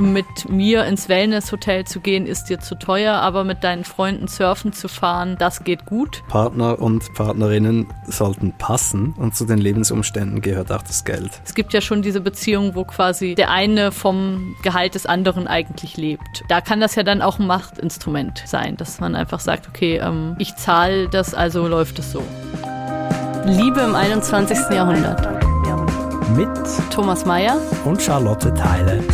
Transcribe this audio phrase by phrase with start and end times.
[0.00, 4.72] mit mir ins Wellness-Hotel zu gehen, ist dir zu teuer, aber mit deinen Freunden surfen
[4.72, 6.22] zu fahren, das geht gut.
[6.28, 11.30] Partner und Partnerinnen sollten passen und zu den Lebensumständen gehört auch das Geld.
[11.44, 15.96] Es gibt ja schon diese Beziehung, wo quasi der eine vom Gehalt des anderen eigentlich
[15.96, 16.44] lebt.
[16.48, 20.36] Da kann das ja dann auch ein Machtinstrument sein, dass man einfach sagt, okay, ähm,
[20.38, 22.22] ich zahle das, also läuft es so.
[23.44, 24.58] Liebe im 21.
[24.70, 25.36] Jahrhundert.
[26.36, 26.48] Mit
[26.90, 29.04] Thomas Mayer und Charlotte Teile.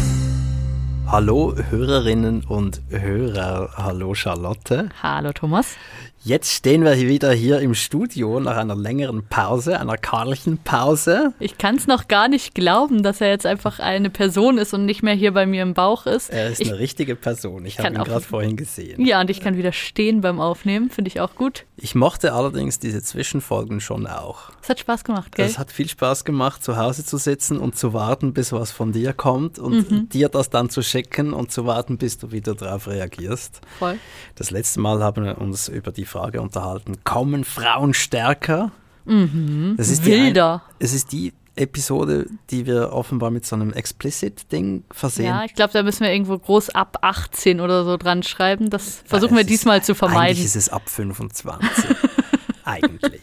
[1.13, 3.69] Hallo Hörerinnen und Hörer.
[3.77, 4.89] Hallo Charlotte.
[5.03, 5.77] Hallo Thomas.
[6.25, 11.35] Jetzt stehen wir wieder hier im Studio nach einer längeren Pause, einer Karlchenpause.
[11.41, 14.85] Ich kann es noch gar nicht glauben, dass er jetzt einfach eine Person ist und
[14.85, 16.31] nicht mehr hier bei mir im Bauch ist.
[16.31, 17.67] Er ist ich, eine richtige Person.
[17.67, 19.05] Ich habe ihn gerade vorhin gesehen.
[19.05, 20.91] Ja, und ich kann wieder stehen beim Aufnehmen.
[20.91, 21.65] Finde ich auch gut.
[21.77, 24.53] Ich mochte allerdings diese Zwischenfolgen schon auch.
[24.63, 25.45] Es hat Spaß gemacht, gell?
[25.45, 28.93] Es hat viel Spaß gemacht, zu Hause zu sitzen und zu warten, bis was von
[28.93, 30.09] dir kommt und mhm.
[30.09, 33.61] dir das dann zu schicken und zu warten, bis du wieder darauf reagierst.
[33.81, 33.99] Voll.
[34.37, 38.71] Das letzte Mal haben wir uns über die Frage unterhalten, kommen Frauen stärker?
[39.05, 39.75] Mhm.
[39.79, 40.63] Das ist Wilder.
[40.79, 45.27] Die, es ist die Episode, die wir offenbar mit so einem Explicit-Ding versehen.
[45.27, 48.71] Ja, ich glaube, da müssen wir irgendwo groß ab 18 oder so dran schreiben.
[48.71, 50.37] Das versuchen ja, wir diesmal ist, zu vermeiden.
[50.37, 51.97] Eigentlich ist es ab 25.
[52.65, 53.21] eigentlich.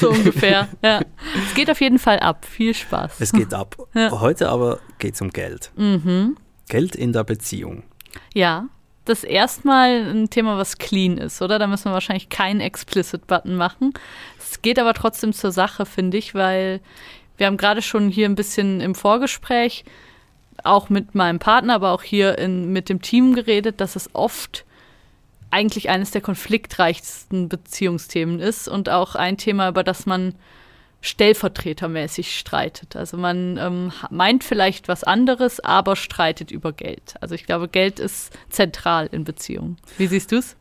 [0.00, 1.00] So ungefähr, ja.
[1.48, 2.44] Es geht auf jeden Fall ab.
[2.44, 3.20] Viel Spaß.
[3.20, 3.76] Es geht ab.
[3.94, 4.20] Ja.
[4.20, 5.72] Heute aber geht es um Geld.
[5.76, 6.36] Mhm.
[6.68, 7.82] Geld in der Beziehung.
[8.34, 8.68] Ja,
[9.04, 11.58] das erstmal ein Thema, was clean ist, oder?
[11.58, 13.92] Da müssen wir wahrscheinlich keinen Explicit-Button machen.
[14.38, 16.80] Es geht aber trotzdem zur Sache, finde ich, weil
[17.36, 19.84] wir haben gerade schon hier ein bisschen im Vorgespräch
[20.62, 24.64] auch mit meinem Partner, aber auch hier in, mit dem Team geredet, dass es oft
[25.50, 30.34] eigentlich eines der konfliktreichsten Beziehungsthemen ist und auch ein Thema, über das man
[31.00, 32.96] stellvertretermäßig streitet.
[32.96, 37.14] Also man ähm, meint vielleicht was anderes, aber streitet über Geld.
[37.20, 39.76] Also ich glaube, Geld ist zentral in Beziehungen.
[39.96, 40.56] Wie siehst du es?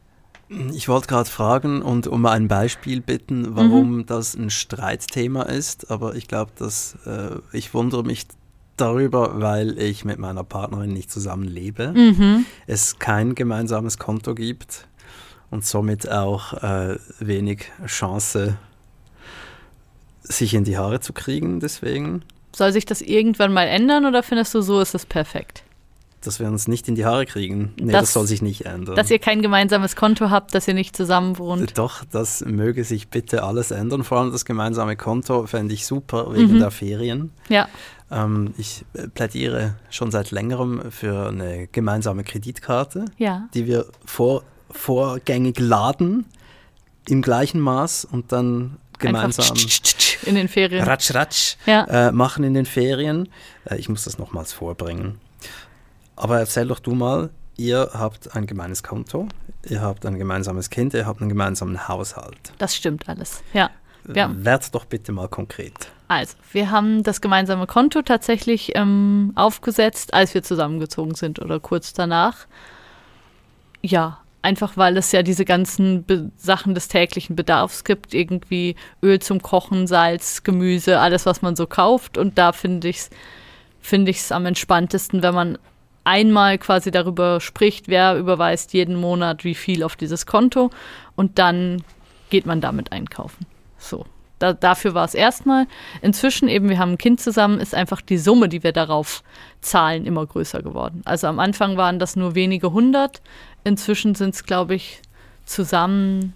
[0.74, 4.06] Ich wollte gerade fragen und um ein Beispiel bitten, warum mhm.
[4.08, 8.26] das ein Streitthema ist, aber ich glaube, dass äh, ich wundere mich
[8.76, 12.46] darüber, weil ich mit meiner Partnerin nicht zusammen lebe, mhm.
[12.66, 14.88] es kein gemeinsames Konto gibt
[15.52, 18.58] und somit auch äh, wenig Chance
[20.30, 22.24] sich in die Haare zu kriegen, deswegen.
[22.56, 25.64] Soll sich das irgendwann mal ändern oder findest du, so ist es perfekt?
[26.22, 27.74] Dass wir uns nicht in die Haare kriegen.
[27.80, 28.96] Nee, das, das soll sich nicht ändern.
[28.96, 31.78] Dass ihr kein gemeinsames Konto habt, dass ihr nicht zusammen wohnt.
[31.78, 34.04] Doch, das möge sich bitte alles ändern.
[34.04, 36.60] Vor allem das gemeinsame Konto fände ich super wegen mhm.
[36.60, 37.32] der Ferien.
[37.48, 37.70] Ja.
[38.12, 43.48] Ähm, ich plädiere schon seit längerem für eine gemeinsame Kreditkarte, ja.
[43.54, 46.26] die wir vor, vorgängig laden
[47.08, 49.58] im gleichen Maß und dann gemeinsam
[50.24, 51.86] in den Ferien ratsch, ratsch, ja.
[51.86, 53.30] äh, machen in den Ferien.
[53.66, 55.20] Äh, ich muss das nochmals vorbringen.
[56.16, 59.28] Aber erzähl doch du mal, ihr habt ein gemeines Konto,
[59.68, 62.54] ihr habt ein gemeinsames Kind, ihr habt einen gemeinsamen Haushalt.
[62.58, 63.70] Das stimmt alles, ja.
[64.14, 64.30] ja.
[64.34, 65.74] Werd doch bitte mal konkret.
[66.10, 71.94] Also, wir haben das gemeinsame Konto tatsächlich ähm, aufgesetzt, als wir zusammengezogen sind oder kurz
[71.94, 72.48] danach.
[73.82, 79.20] Ja, Einfach weil es ja diese ganzen Be Sachen des täglichen Bedarfs gibt, irgendwie Öl
[79.20, 82.18] zum Kochen, Salz, Gemüse, alles, was man so kauft.
[82.18, 83.10] Und da finde ich es
[83.82, 85.58] finde ich am entspanntesten, wenn man
[86.04, 90.70] einmal quasi darüber spricht, wer überweist jeden Monat wie viel auf dieses Konto
[91.16, 91.84] und dann
[92.30, 93.46] geht man damit einkaufen.
[93.78, 94.06] So.
[94.40, 95.68] Da, dafür war es erstmal.
[96.02, 99.22] Inzwischen eben, wir haben ein Kind zusammen, ist einfach die Summe, die wir darauf
[99.60, 101.02] zahlen, immer größer geworden.
[101.04, 103.22] Also am Anfang waren das nur wenige hundert.
[103.64, 105.02] Inzwischen sind es, glaube ich,
[105.46, 106.34] zusammen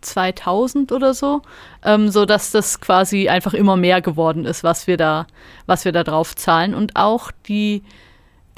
[0.00, 1.42] 2000 oder so,
[1.84, 5.26] ähm, so dass das quasi einfach immer mehr geworden ist, was wir da,
[5.66, 6.74] was wir da drauf zahlen.
[6.74, 7.82] Und auch die,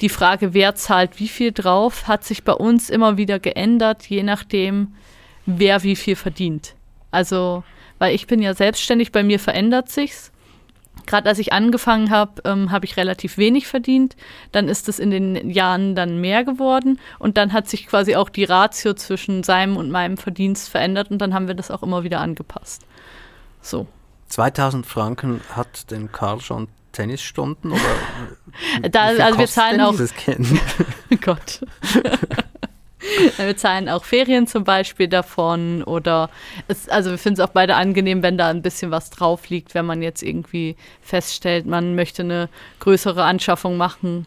[0.01, 4.23] die Frage, wer zahlt wie viel drauf, hat sich bei uns immer wieder geändert, je
[4.23, 4.95] nachdem,
[5.45, 6.73] wer wie viel verdient.
[7.11, 7.63] Also
[7.99, 10.31] weil ich bin ja selbstständig, bei mir verändert sich's.
[11.05, 14.15] Gerade als ich angefangen habe, ähm, habe ich relativ wenig verdient.
[14.51, 18.29] Dann ist es in den Jahren dann mehr geworden und dann hat sich quasi auch
[18.29, 22.03] die Ratio zwischen seinem und meinem Verdienst verändert und dann haben wir das auch immer
[22.03, 22.85] wieder angepasst.
[23.61, 23.87] So.
[24.29, 28.89] 2000 Franken hat den Karl schon Tennisstunden oder?
[28.89, 29.95] da, also wir zahlen auch.
[30.15, 30.47] Kind?
[31.21, 31.61] Gott.
[33.37, 36.29] Wir zahlen auch Ferien zum Beispiel davon oder
[36.67, 39.73] es, also wir finden es auch beide angenehm, wenn da ein bisschen was drauf liegt,
[39.73, 42.49] wenn man jetzt irgendwie feststellt, man möchte eine
[42.79, 44.25] größere Anschaffung machen,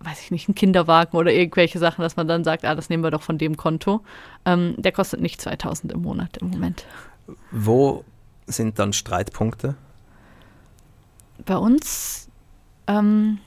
[0.00, 3.02] weiß ich nicht, einen Kinderwagen oder irgendwelche Sachen, dass man dann sagt, ah, das nehmen
[3.02, 4.00] wir doch von dem Konto.
[4.44, 6.86] Ähm, der kostet nicht 2000 im Monat im Moment.
[7.50, 8.04] Wo
[8.46, 9.76] sind dann Streitpunkte?
[11.44, 12.28] Bei uns
[12.86, 13.38] ähm,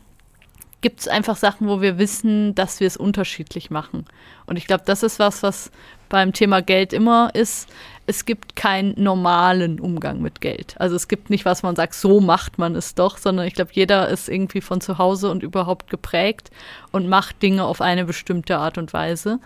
[0.87, 4.05] gibt es einfach Sachen, wo wir wissen, dass wir es unterschiedlich machen.
[4.45, 5.69] Und ich glaube, das ist was, was
[6.07, 7.67] beim Thema Geld immer ist.
[8.05, 10.75] Es gibt keinen normalen Umgang mit Geld.
[10.79, 13.71] Also es gibt nicht, was man sagt, so macht man es doch, sondern ich glaube,
[13.73, 16.51] jeder ist irgendwie von zu Hause und überhaupt geprägt
[16.93, 19.41] und macht Dinge auf eine bestimmte Art und Weise.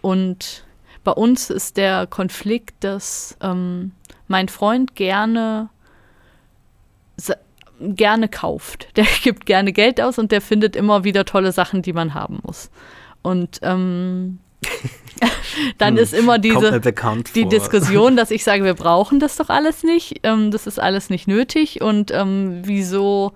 [0.00, 0.64] Und
[1.04, 3.92] bei uns ist der Konflikt, dass ähm,
[4.26, 5.68] mein Freund gerne
[7.82, 8.88] gerne kauft.
[8.96, 12.40] Der gibt gerne Geld aus und der findet immer wieder tolle Sachen, die man haben
[12.42, 12.70] muss.
[13.22, 14.38] Und ähm,
[15.78, 16.80] dann hm, ist immer diese
[17.34, 21.10] die Diskussion, dass ich sage, wir brauchen das doch alles nicht, ähm, das ist alles
[21.10, 23.32] nicht nötig und ähm, wieso,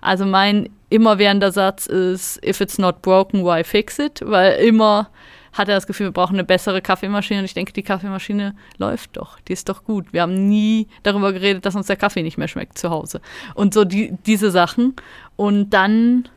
[0.00, 4.20] also mein immerwährender Satz ist, if it's not broken, why fix it?
[4.24, 5.10] Weil immer
[5.52, 7.40] hat er das Gefühl, wir brauchen eine bessere Kaffeemaschine.
[7.40, 9.40] Und ich denke, die Kaffeemaschine läuft doch.
[9.40, 10.12] Die ist doch gut.
[10.12, 13.20] Wir haben nie darüber geredet, dass uns der Kaffee nicht mehr schmeckt zu Hause.
[13.54, 14.94] Und so die, diese Sachen.
[15.36, 16.28] Und dann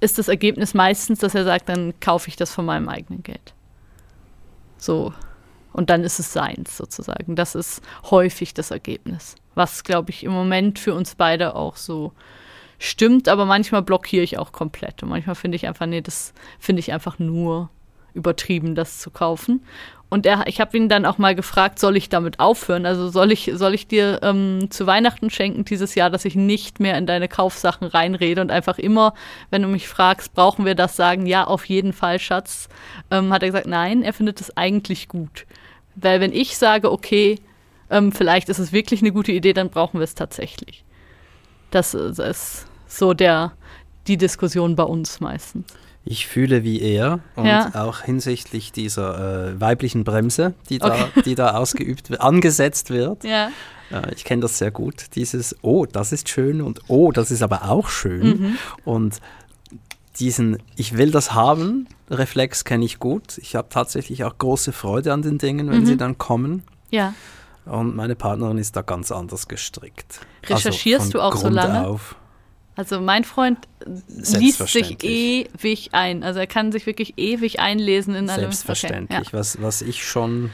[0.00, 3.54] ist das Ergebnis meistens, dass er sagt, dann kaufe ich das von meinem eigenen Geld.
[4.76, 5.12] So.
[5.72, 7.36] Und dann ist es seins sozusagen.
[7.36, 9.36] Das ist häufig das Ergebnis.
[9.54, 12.12] Was, glaube ich, im Moment für uns beide auch so
[12.78, 15.02] stimmt, aber manchmal blockiere ich auch komplett.
[15.02, 17.70] Und manchmal finde ich einfach, nee, das finde ich einfach nur
[18.18, 19.62] übertrieben, das zu kaufen.
[20.10, 22.86] Und er, ich habe ihn dann auch mal gefragt, soll ich damit aufhören?
[22.86, 26.80] Also soll ich, soll ich dir ähm, zu Weihnachten schenken dieses Jahr, dass ich nicht
[26.80, 29.12] mehr in deine Kaufsachen reinrede und einfach immer,
[29.50, 32.68] wenn du mich fragst, brauchen wir das, sagen, ja, auf jeden Fall, Schatz.
[33.10, 35.44] Ähm, hat er gesagt, nein, er findet es eigentlich gut.
[35.94, 37.38] Weil wenn ich sage, okay,
[37.90, 40.84] ähm, vielleicht ist es wirklich eine gute Idee, dann brauchen wir es tatsächlich.
[41.70, 43.52] Das ist so der,
[44.06, 45.66] die Diskussion bei uns meistens.
[46.10, 47.70] Ich fühle wie er und ja.
[47.74, 51.22] auch hinsichtlich dieser äh, weiblichen Bremse, die da, okay.
[51.26, 53.24] die da ausgeübt wird, angesetzt wird.
[53.24, 53.50] Ja.
[53.90, 55.14] Äh, ich kenne das sehr gut.
[55.16, 58.26] Dieses, oh, das ist schön und oh, das ist aber auch schön.
[58.26, 58.58] Mhm.
[58.86, 59.20] Und
[60.18, 63.36] diesen Ich will das haben, Reflex kenne ich gut.
[63.36, 65.86] Ich habe tatsächlich auch große Freude an den Dingen, wenn mhm.
[65.86, 66.62] sie dann kommen.
[66.90, 67.12] Ja.
[67.66, 70.20] Und meine Partnerin ist da ganz anders gestrickt.
[70.46, 71.86] Recherchierst also du auch Grund so lange?
[71.86, 72.16] Auf.
[72.78, 76.22] Also mein Freund liest sich ewig ein.
[76.22, 79.18] Also er kann sich wirklich ewig einlesen in einem Selbstverständlich.
[79.18, 79.38] Okay, ja.
[79.38, 80.50] was, was ich schon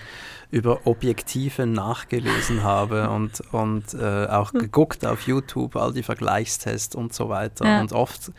[0.50, 7.12] über Objektive nachgelesen habe und, und äh, auch geguckt auf YouTube, all die Vergleichstests und
[7.12, 7.66] so weiter.
[7.66, 7.80] Ja.
[7.82, 8.32] Und oft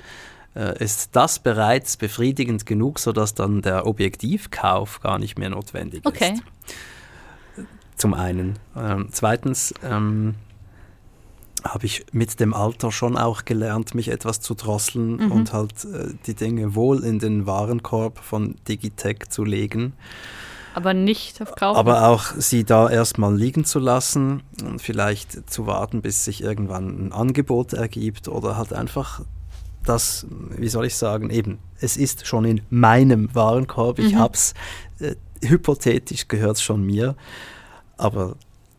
[0.56, 6.34] äh, ist das bereits befriedigend genug, sodass dann der Objektivkauf gar nicht mehr notwendig okay.
[6.34, 7.66] ist.
[7.98, 8.58] Zum einen.
[8.76, 10.34] Ähm, zweitens, ähm,
[11.66, 15.32] habe ich mit dem Alter schon auch gelernt, mich etwas zu drosseln mhm.
[15.32, 19.94] und halt äh, die Dinge wohl in den Warenkorb von Digitech zu legen.
[20.76, 21.78] Aber nicht auf Kaufen.
[21.78, 27.08] Aber auch sie da erstmal liegen zu lassen und vielleicht zu warten, bis sich irgendwann
[27.08, 29.22] ein Angebot ergibt oder halt einfach
[29.86, 34.20] das, wie soll ich sagen, eben, es ist schon in meinem Warenkorb, ich mhm.
[34.20, 34.54] habe es,
[35.00, 37.16] äh, hypothetisch gehört es schon mir,
[37.98, 38.36] aber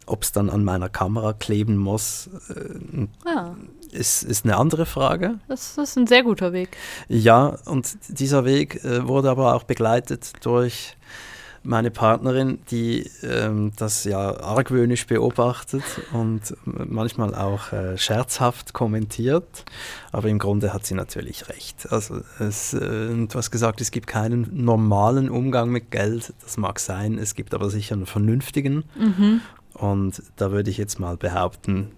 [0.07, 3.57] ob es dann an meiner Kamera kleben muss, äh, ja.
[3.93, 5.39] ist, ist eine andere Frage.
[5.49, 6.77] Das ist ein sehr guter Weg.
[7.09, 10.97] Ja, und dieser Weg äh, wurde aber auch begleitet durch
[11.67, 15.83] meine Partnerin, die ähm, das ja argwöhnisch beobachtet
[16.13, 19.65] und manchmal auch äh, scherzhaft kommentiert.
[20.13, 21.91] Aber im Grunde hat sie natürlich recht.
[21.91, 26.33] Also es, äh, du hast gesagt, es gibt keinen normalen Umgang mit Geld.
[26.43, 27.19] Das mag sein.
[27.19, 28.85] Es gibt aber sicher einen vernünftigen.
[28.97, 29.41] Mhm.
[29.77, 31.93] Und da würde ich jetzt mal behaupten,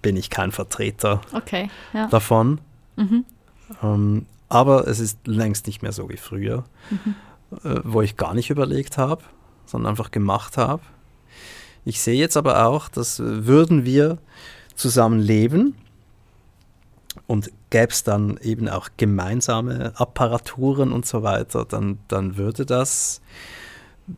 [0.00, 2.06] bin ich kein Vertreter okay, ja.
[2.08, 2.60] davon.
[2.96, 3.24] Mhm.
[3.82, 7.14] Ähm, aber es ist längst nicht mehr so wie früher, mhm.
[7.62, 9.22] äh, wo ich gar nicht überlegt habe,
[9.66, 10.82] sondern einfach gemacht habe.
[11.84, 14.18] Ich sehe jetzt aber auch, dass äh, würden wir
[14.74, 15.74] zusammen leben
[17.26, 23.20] und gäbe es dann eben auch gemeinsame Apparaturen und so weiter, dann, dann würde das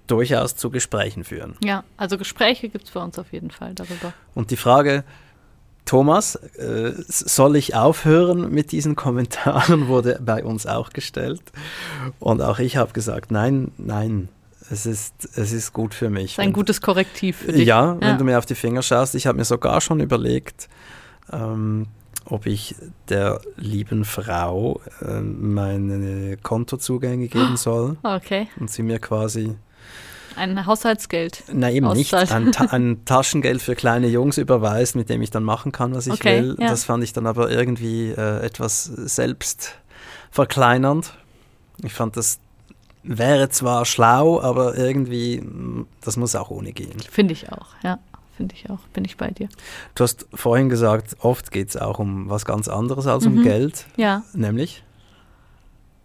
[0.06, 1.56] durchaus zu Gesprächen führen.
[1.62, 4.12] Ja, also Gespräche gibt es bei uns auf jeden Fall darüber.
[4.34, 5.04] Und die Frage,
[5.84, 11.42] Thomas, äh, soll ich aufhören mit diesen Kommentaren, wurde bei uns auch gestellt.
[12.18, 14.28] Und auch ich habe gesagt, nein, nein,
[14.70, 16.36] es ist, es ist gut für mich.
[16.36, 17.66] Das ist ein gutes Korrektiv für dich.
[17.66, 18.16] Ja, wenn ja.
[18.16, 20.68] du mir auf die Finger schaust, ich habe mir sogar schon überlegt,
[21.32, 21.88] ähm,
[22.24, 22.76] ob ich
[23.08, 27.96] der lieben Frau äh, meine Kontozugänge geben soll.
[28.02, 28.46] Okay.
[28.60, 29.56] Und sie mir quasi
[30.36, 31.44] ein Haushaltsgeld.
[31.52, 32.14] Nein, eben nicht.
[32.14, 36.14] Ein, ein, Taschengeld für kleine Jungs überweist, mit dem ich dann machen kann, was ich
[36.14, 36.56] okay, will.
[36.58, 36.68] Ja.
[36.68, 41.14] Das fand ich dann aber irgendwie äh, etwas selbstverkleinernd.
[41.82, 42.38] Ich fand, das
[43.02, 45.42] wäre zwar schlau, aber irgendwie,
[46.02, 46.98] das muss auch ohne gehen.
[47.10, 47.98] Finde ich auch, ja.
[48.36, 48.80] Finde ich auch.
[48.94, 49.50] Bin ich bei dir.
[49.94, 53.38] Du hast vorhin gesagt, oft geht es auch um was ganz anderes als mhm.
[53.38, 53.84] um Geld.
[53.96, 54.22] Ja.
[54.32, 54.82] Nämlich?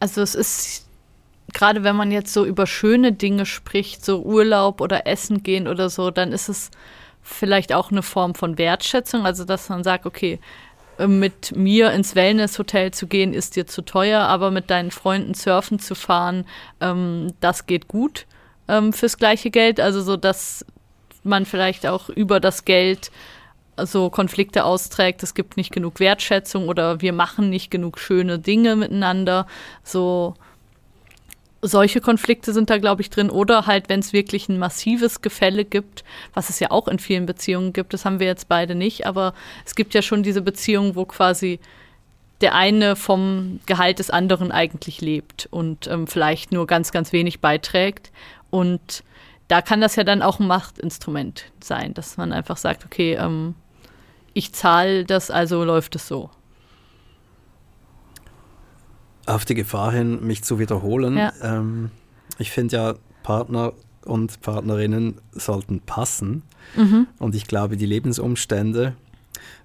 [0.02, 0.85] Also es ist
[1.56, 5.90] gerade wenn man jetzt so über schöne Dinge spricht, so Urlaub oder Essen gehen oder
[5.90, 6.70] so, dann ist es
[7.24, 10.40] vielleicht auch eine Form von Wertschätzung, also dass man sagt, okay,
[11.00, 15.34] äh, mit mir ins Wellnesshotel zu gehen, ist dir zu teuer, aber mit deinen Freunden
[15.34, 16.46] surfen zu fahren,
[16.82, 18.28] ähm, das geht gut
[18.68, 19.80] ähm, fürs gleiche Geld.
[19.80, 20.66] Also so, dass
[21.24, 23.12] man vielleicht auch über das Geld
[23.78, 28.76] so Konflikte austrägt, es gibt nicht genug Wertschätzung oder wir machen nicht genug schöne Dinge
[28.76, 29.48] miteinander.
[29.84, 30.36] So
[31.68, 33.30] solche Konflikte sind da, glaube ich, drin.
[33.30, 36.04] Oder halt, wenn es wirklich ein massives Gefälle gibt,
[36.34, 39.34] was es ja auch in vielen Beziehungen gibt, das haben wir jetzt beide nicht, aber
[39.66, 41.60] es gibt ja schon diese Beziehungen, wo quasi
[42.42, 47.40] der eine vom Gehalt des anderen eigentlich lebt und ähm, vielleicht nur ganz, ganz wenig
[47.40, 48.12] beiträgt.
[48.50, 49.04] Und
[49.48, 53.56] da kann das ja dann auch ein Machtinstrument sein, dass man einfach sagt, okay, ähm,
[54.34, 56.30] ich zahle das, also läuft es so
[59.26, 61.18] auf die Gefahr hin, mich zu wiederholen.
[61.18, 61.34] Ja.
[61.42, 61.92] Ähm,
[62.38, 63.74] ich finde ja, Partner
[64.06, 66.44] und Partnerinnen sollten passen.
[66.76, 67.08] Mhm.
[67.20, 68.96] Und ich glaube, die Lebensumstände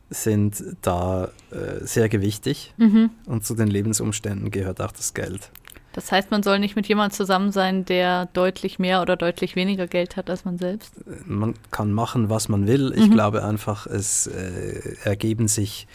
[0.09, 2.75] sind da äh, sehr gewichtig.
[2.79, 3.11] Mhm.
[3.27, 5.51] Und zu den Lebensumständen gehört auch das Geld.
[5.93, 9.89] Das heißt, man soll nicht mit jemandem zusammen sein, der deutlich mehr oder deutlich weniger
[9.89, 10.95] Geld hat als man selbst?
[11.27, 12.93] Man kann machen, was man will.
[12.95, 13.13] Ich mhm.
[13.13, 15.89] glaube einfach, es äh, ergeben sich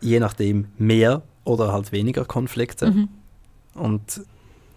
[0.00, 2.90] je nachdem mehr oder halt weniger Konflikte.
[2.90, 3.08] Mhm.
[3.74, 4.22] Und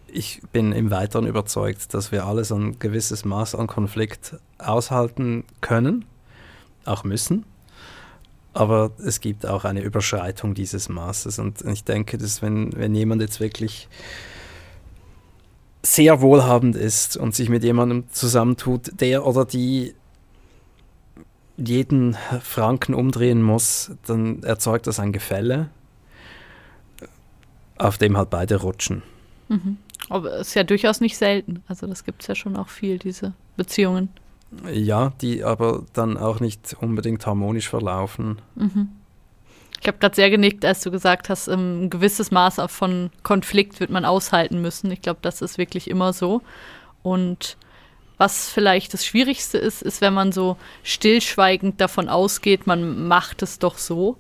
[0.08, 5.44] ich bin im Weiteren überzeugt, dass wir alle so ein gewisses Maß an Konflikt aushalten
[5.62, 6.06] können,
[6.86, 7.46] auch müssen.
[8.54, 11.40] Aber es gibt auch eine Überschreitung dieses Maßes.
[11.40, 13.90] Und ich denke, dass wenn, wenn jemand jetzt wirklich
[15.84, 19.94] sehr wohlhabend ist und sich mit jemandem zusammentut, der oder die
[21.58, 25.70] jeden Franken umdrehen muss, dann erzeugt das ein Gefälle
[27.78, 29.02] auf dem halt beide rutschen.
[29.48, 29.78] Mhm.
[30.10, 31.64] Aber es ist ja durchaus nicht selten.
[31.68, 34.10] Also das gibt es ja schon auch viel, diese Beziehungen.
[34.72, 38.40] Ja, die aber dann auch nicht unbedingt harmonisch verlaufen.
[38.56, 38.90] Mhm.
[39.82, 43.92] Ich habe gerade sehr genickt, als du gesagt hast, ein gewisses Maß von Konflikt wird
[43.92, 44.90] man aushalten müssen.
[44.92, 46.42] Ich glaube, das ist wirklich immer so.
[47.04, 47.58] Und
[48.18, 53.60] was vielleicht das Schwierigste ist, ist, wenn man so stillschweigend davon ausgeht, man macht es
[53.60, 54.18] doch so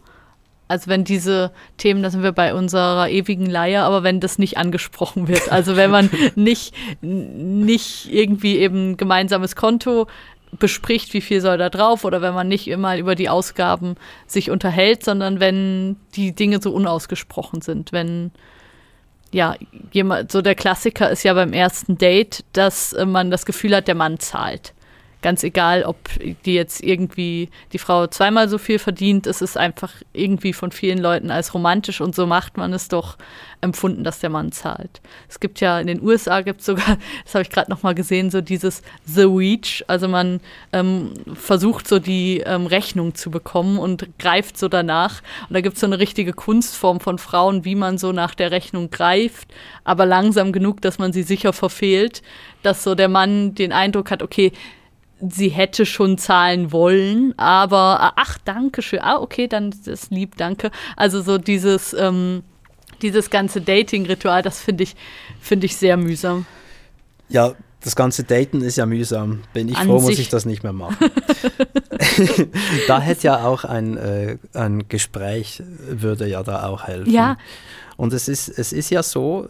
[0.68, 4.58] also wenn diese Themen, da sind wir bei unserer ewigen Leier, aber wenn das nicht
[4.58, 10.08] angesprochen wird, also wenn man nicht, nicht irgendwie eben gemeinsames Konto
[10.58, 13.96] bespricht, wie viel soll da drauf, oder wenn man nicht immer über die Ausgaben
[14.26, 18.32] sich unterhält, sondern wenn die Dinge so unausgesprochen sind, wenn
[19.32, 19.56] ja,
[19.92, 23.96] jemand, so der Klassiker ist ja beim ersten Date, dass man das Gefühl hat, der
[23.96, 24.74] Mann zahlt
[25.26, 25.98] ganz egal, ob
[26.46, 31.00] die jetzt irgendwie die Frau zweimal so viel verdient, es ist einfach irgendwie von vielen
[31.00, 33.18] Leuten als romantisch und so macht man es doch
[33.60, 35.02] empfunden, dass der Mann zahlt.
[35.28, 37.96] Es gibt ja in den USA gibt es sogar, das habe ich gerade noch mal
[37.96, 40.42] gesehen, so dieses The Reach, also man
[40.72, 45.24] ähm, versucht so die ähm, Rechnung zu bekommen und greift so danach.
[45.50, 48.52] Und da gibt es so eine richtige Kunstform von Frauen, wie man so nach der
[48.52, 49.48] Rechnung greift,
[49.86, 52.22] aber langsam genug, dass man sie sicher verfehlt,
[52.62, 54.52] dass so der Mann den Eindruck hat, okay,
[55.20, 59.00] sie hätte schon zahlen wollen, aber ah, ach, danke schön.
[59.02, 60.72] Ah, okay, dann ist lieb, danke.
[60.96, 62.44] Also so dieses, ähm,
[63.02, 64.96] dieses ganze Dating-Ritual, das finde ich,
[65.40, 66.46] finde ich sehr mühsam.
[67.30, 69.44] Ja, das ganze Daten ist ja mühsam.
[69.54, 70.98] Bin ich An froh, muss ich das nicht mehr machen.
[72.88, 77.12] da hätte ja auch ein, äh, ein Gespräch, würde ja da auch helfen.
[77.12, 77.38] Ja.
[77.96, 79.50] Und es ist, es ist ja so,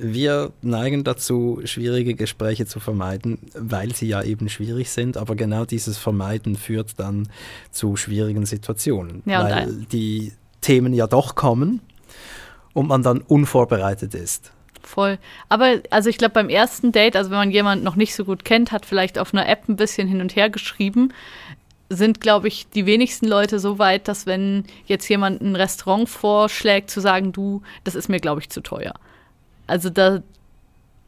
[0.00, 5.16] wir neigen dazu, schwierige Gespräche zu vermeiden, weil sie ja eben schwierig sind.
[5.16, 7.28] Aber genau dieses Vermeiden führt dann
[7.70, 11.80] zu schwierigen Situationen, ja, weil die Themen ja doch kommen
[12.72, 14.52] und man dann unvorbereitet ist.
[14.82, 15.18] Voll.
[15.48, 18.44] Aber also ich glaube, beim ersten Date, also wenn man jemanden noch nicht so gut
[18.44, 21.12] kennt, hat vielleicht auf einer App ein bisschen hin und her geschrieben,
[21.90, 26.90] sind, glaube ich, die wenigsten Leute so weit, dass wenn jetzt jemand ein Restaurant vorschlägt,
[26.90, 28.94] zu sagen, du, das ist mir, glaube ich, zu teuer.
[29.68, 30.22] Also da.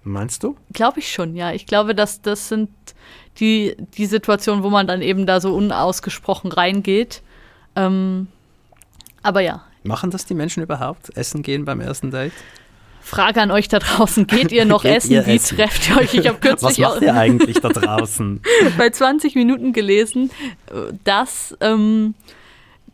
[0.05, 0.57] Meinst du?
[0.73, 1.53] Glaube ich schon, ja.
[1.53, 2.71] Ich glaube, dass das sind
[3.39, 7.23] die, die Situationen, wo man dann eben da so unausgesprochen reingeht.
[7.77, 8.29] Ähm,
[9.23, 9.65] aber ja.
[9.83, 11.17] Machen das die Menschen überhaupt?
[11.17, 12.33] Essen gehen beim ersten Date?
[13.03, 15.13] Frage an euch da draußen: Geht ihr noch essen?
[15.13, 15.57] Ihr Wie essen?
[15.57, 16.15] trefft ihr euch?
[16.15, 18.43] Ich habe kürzlich Was macht ihr eigentlich da draußen?
[18.79, 20.31] bei 20 Minuten gelesen,
[21.05, 22.15] dass ähm,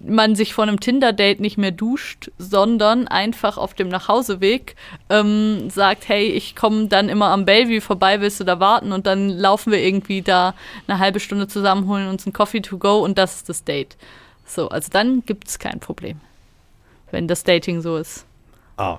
[0.00, 4.76] man sich vor einem Tinder-Date nicht mehr duscht, sondern einfach auf dem Nachhauseweg
[5.10, 8.92] ähm, sagt, hey, ich komme dann immer am Bellevue vorbei, willst du da warten?
[8.92, 10.54] Und dann laufen wir irgendwie da
[10.86, 13.96] eine halbe Stunde zusammen, holen uns einen Coffee to go und das ist das Date.
[14.44, 16.20] So, also dann gibt es kein Problem,
[17.10, 18.24] wenn das Dating so ist.
[18.76, 18.98] Ah,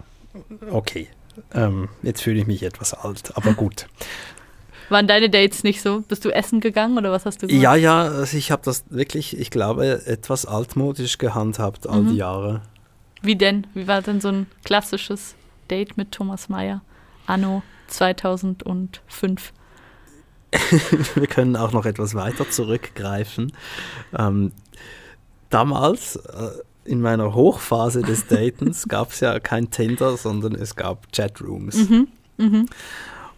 [0.72, 1.08] okay,
[1.54, 3.88] ähm, jetzt fühle ich mich etwas alt, aber gut.
[4.90, 6.02] Waren deine Dates nicht so?
[6.02, 7.62] Bist du essen gegangen oder was hast du gemacht?
[7.62, 12.10] Ja, ja, also ich habe das wirklich, ich glaube, etwas altmodisch gehandhabt all Mhm.
[12.10, 12.62] die Jahre.
[13.22, 13.68] Wie denn?
[13.74, 15.36] Wie war denn so ein klassisches
[15.70, 16.82] Date mit Thomas Mayer
[17.26, 19.54] anno 2005?
[21.16, 23.52] Wir können auch noch etwas weiter zurückgreifen.
[24.18, 24.54] Ähm,
[25.50, 26.50] damals, äh,
[26.86, 31.90] in meiner Hochphase des Datens, gab es ja kein Tinder, sondern es gab Chatrooms.
[31.90, 32.08] Mhm.
[32.38, 32.66] Mhm.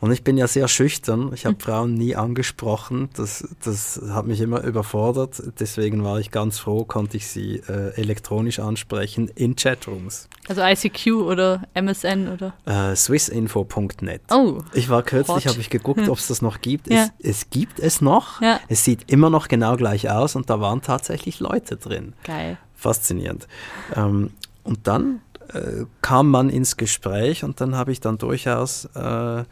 [0.01, 1.31] Und ich bin ja sehr schüchtern.
[1.33, 3.09] Ich habe Frauen nie angesprochen.
[3.17, 5.41] Das, das hat mich immer überfordert.
[5.59, 10.29] Deswegen war ich ganz froh, konnte ich sie äh, elektronisch ansprechen in Chatrooms.
[10.47, 12.53] Also ICQ oder MSN oder?
[12.65, 14.21] Äh, swissinfo.net.
[14.31, 16.87] Oh, Ich war kürzlich, habe ich geguckt, ob es das noch gibt.
[16.89, 17.09] Ja.
[17.19, 18.41] Es, es gibt es noch.
[18.41, 18.59] Ja.
[18.69, 22.13] Es sieht immer noch genau gleich aus und da waren tatsächlich Leute drin.
[22.23, 22.57] geil.
[22.75, 23.47] Faszinierend.
[23.93, 24.31] Ähm,
[24.63, 25.19] und dann
[25.53, 29.43] äh, kam man ins Gespräch und dann habe ich dann durchaus äh,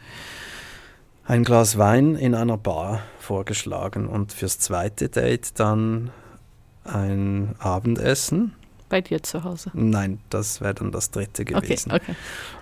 [1.28, 6.10] ein Glas Wein in einer Bar vorgeschlagen und fürs zweite Date dann
[6.84, 8.54] ein Abendessen.
[8.88, 9.70] Bei dir zu Hause.
[9.74, 11.92] Nein, das wäre dann das dritte Okay, gewesen.
[11.92, 12.14] okay.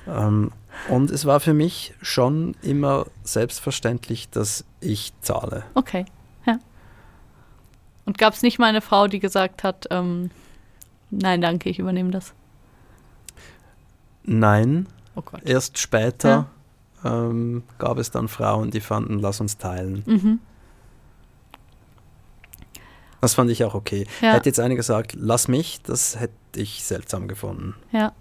[0.09, 0.51] Ähm,
[0.89, 5.63] und es war für mich schon immer selbstverständlich, dass ich zahle.
[5.75, 6.05] Okay,
[6.45, 6.59] ja.
[8.05, 10.31] Und gab es nicht mal eine Frau, die gesagt hat, ähm,
[11.11, 12.35] nein, danke, ich übernehme das?
[14.25, 15.43] Nein, Oh Gott.
[15.45, 16.49] erst später
[17.07, 20.03] ähm, gab es dann Frauen, die fanden, lass uns teilen.
[20.07, 20.41] Mhm.
[23.21, 24.07] Das fand ich auch okay.
[24.21, 24.35] Ja.
[24.35, 27.75] Hätte jetzt eine gesagt, lass mich, das hätte ich seltsam gefunden.
[27.93, 28.13] Ja.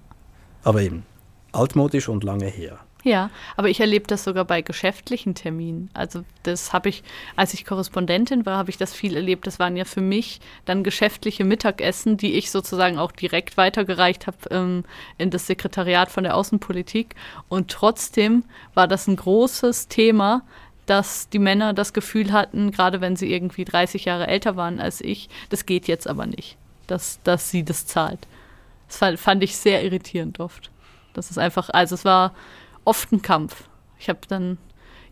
[0.63, 1.05] Aber eben,
[1.51, 2.79] altmodisch und lange her.
[3.05, 5.91] Ja, aber ich erlebe das sogar bei geschäftlichen Terminen.
[5.93, 7.03] Also das habe ich,
[7.35, 9.45] als ich Korrespondentin war, habe ich das viel erlebt.
[9.45, 14.37] Das waren ja für mich dann geschäftliche Mittagessen, die ich sozusagen auch direkt weitergereicht habe
[14.49, 14.85] ähm,
[15.19, 17.13] in das Sekretariat von der Außenpolitik.
[17.47, 18.43] Und trotzdem
[18.73, 20.41] war das ein großes Thema,
[20.87, 24.99] dass die Männer das Gefühl hatten, gerade wenn sie irgendwie 30 Jahre älter waren als
[24.99, 28.27] ich, das geht jetzt aber nicht, dass, dass sie das zahlt.
[28.87, 30.71] Das fand, fand ich sehr irritierend oft.
[31.13, 32.33] Das ist einfach, also es war
[32.85, 33.63] oft ein Kampf.
[33.99, 34.57] Ich habe dann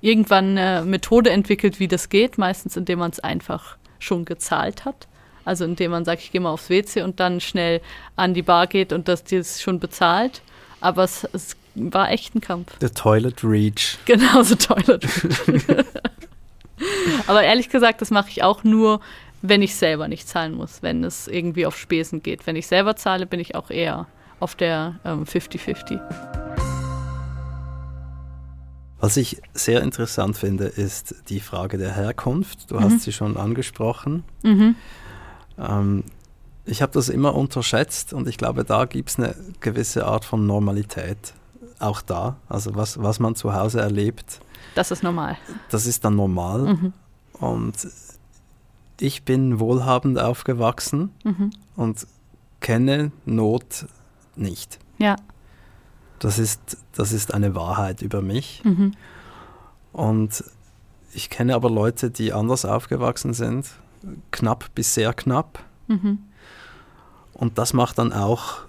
[0.02, 5.08] irgendwann eine Methode entwickelt, wie das geht, meistens indem man es einfach schon gezahlt hat.
[5.46, 7.82] Also indem man sagt, ich gehe mal aufs WC und dann schnell
[8.16, 10.42] an die Bar geht und das das schon bezahlt.
[10.80, 12.76] Aber es, es war echt ein Kampf.
[12.80, 13.98] The Toilet Reach.
[14.06, 15.06] Genauso Toilet.
[17.28, 19.00] Aber ehrlich gesagt, das mache ich auch nur,
[19.42, 22.48] wenn ich selber nicht zahlen muss, wenn es irgendwie auf Spesen geht.
[22.48, 24.08] Wenn ich selber zahle, bin ich auch eher
[24.40, 26.53] auf der ähm, 50-50.
[29.04, 32.72] Was ich sehr interessant finde, ist die Frage der Herkunft.
[32.72, 32.84] Du Mhm.
[32.86, 34.24] hast sie schon angesprochen.
[34.44, 34.76] Mhm.
[35.58, 36.06] Ähm,
[36.64, 40.48] ich habe das immer unterschätzt und ich glaube, da gibt es eine gewisse Art von
[40.48, 41.34] Normalität.
[41.80, 44.40] Auch da, also was, was man zu Hause erlebt,
[44.74, 45.36] Das ist normal.
[45.70, 46.60] das ist dann normal.
[46.74, 46.94] Mhm.
[47.42, 47.76] Und
[49.02, 51.52] ich bin wohlhabend aufgewachsen Mhm.
[51.76, 52.08] und
[52.62, 53.86] kenne Not
[54.38, 54.80] nicht.
[54.98, 55.18] Ja.
[56.24, 58.62] Das ist, das ist eine Wahrheit über mich.
[58.64, 58.94] Mhm.
[59.92, 60.42] Und
[61.14, 63.68] ich kenne aber Leute, die anders aufgewachsen sind,
[64.32, 65.60] knapp bis sehr knapp.
[65.88, 66.20] Mhm.
[67.34, 68.60] Und das macht dann auch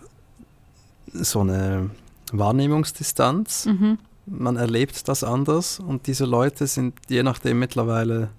[1.13, 1.91] so eine
[2.33, 3.67] Wahrnehmungsdistanz.
[3.67, 3.99] Mhm.
[4.27, 8.31] Man erlebt das anders und diese Leute sind je nachdem mittlerweile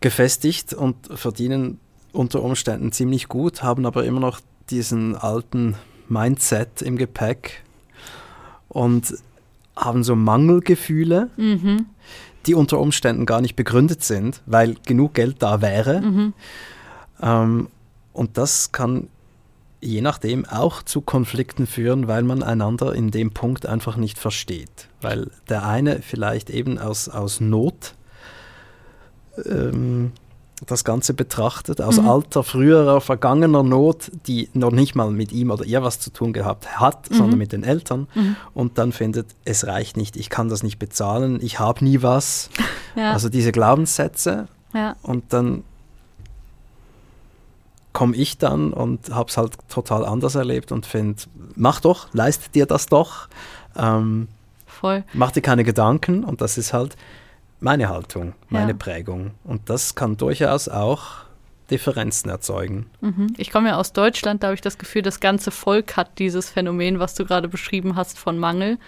[0.00, 1.80] gefestigt und verdienen
[2.12, 4.38] unter Umständen ziemlich gut, haben aber immer noch
[4.70, 5.74] diesen alten
[6.08, 7.64] Mindset im Gepäck
[8.68, 9.14] und
[9.76, 11.86] haben so Mangelgefühle, Mhm.
[12.46, 16.00] die unter Umständen gar nicht begründet sind, weil genug Geld da wäre.
[16.00, 16.32] Mhm.
[17.20, 17.68] Ähm,
[18.12, 19.08] und das kann
[19.80, 24.88] je nachdem auch zu Konflikten führen, weil man einander in dem Punkt einfach nicht versteht.
[25.00, 27.94] Weil der eine vielleicht eben aus, aus Not
[29.46, 30.10] ähm,
[30.66, 32.08] das Ganze betrachtet, aus Mhm.
[32.08, 36.32] alter, früherer, vergangener Not, die noch nicht mal mit ihm oder ihr was zu tun
[36.32, 37.14] gehabt hat, Mhm.
[37.14, 38.08] sondern mit den Eltern.
[38.14, 38.36] Mhm.
[38.54, 42.50] Und dann findet, es reicht nicht, ich kann das nicht bezahlen, ich habe nie was.
[42.96, 43.12] Ja.
[43.12, 44.96] Also diese Glaubenssätze ja.
[45.02, 45.62] und dann
[47.92, 51.22] komme ich dann und habe es halt total anders erlebt und finde,
[51.54, 53.28] mach doch, leist dir das doch,
[53.76, 54.26] ähm,
[54.66, 55.04] Voll.
[55.14, 56.96] mach dir keine Gedanken und das ist halt
[57.60, 58.76] meine Haltung, meine Ja.
[58.76, 59.32] Prägung.
[59.44, 61.26] Und das kann durchaus auch
[61.70, 62.86] Differenzen erzeugen.
[63.00, 63.34] Mhm.
[63.36, 66.48] Ich komme ja aus Deutschland, da habe ich das Gefühl, das ganze Volk hat dieses
[66.50, 68.78] Phänomen, was du gerade beschrieben hast, von Mangel.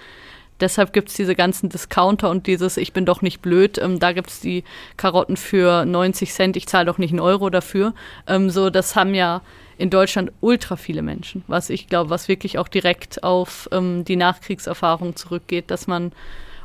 [0.60, 3.78] Deshalb gibt es diese ganzen Discounter und dieses Ich bin doch nicht blöd.
[3.78, 4.62] Ähm, da gibt es die
[4.98, 7.94] Karotten für 90 Cent, ich zahle doch nicht einen Euro dafür.
[8.26, 9.40] Ähm, so, das haben ja
[9.78, 14.16] in Deutschland ultra viele Menschen, was ich glaube, was wirklich auch direkt auf ähm, die
[14.16, 16.12] Nachkriegserfahrung zurückgeht, dass man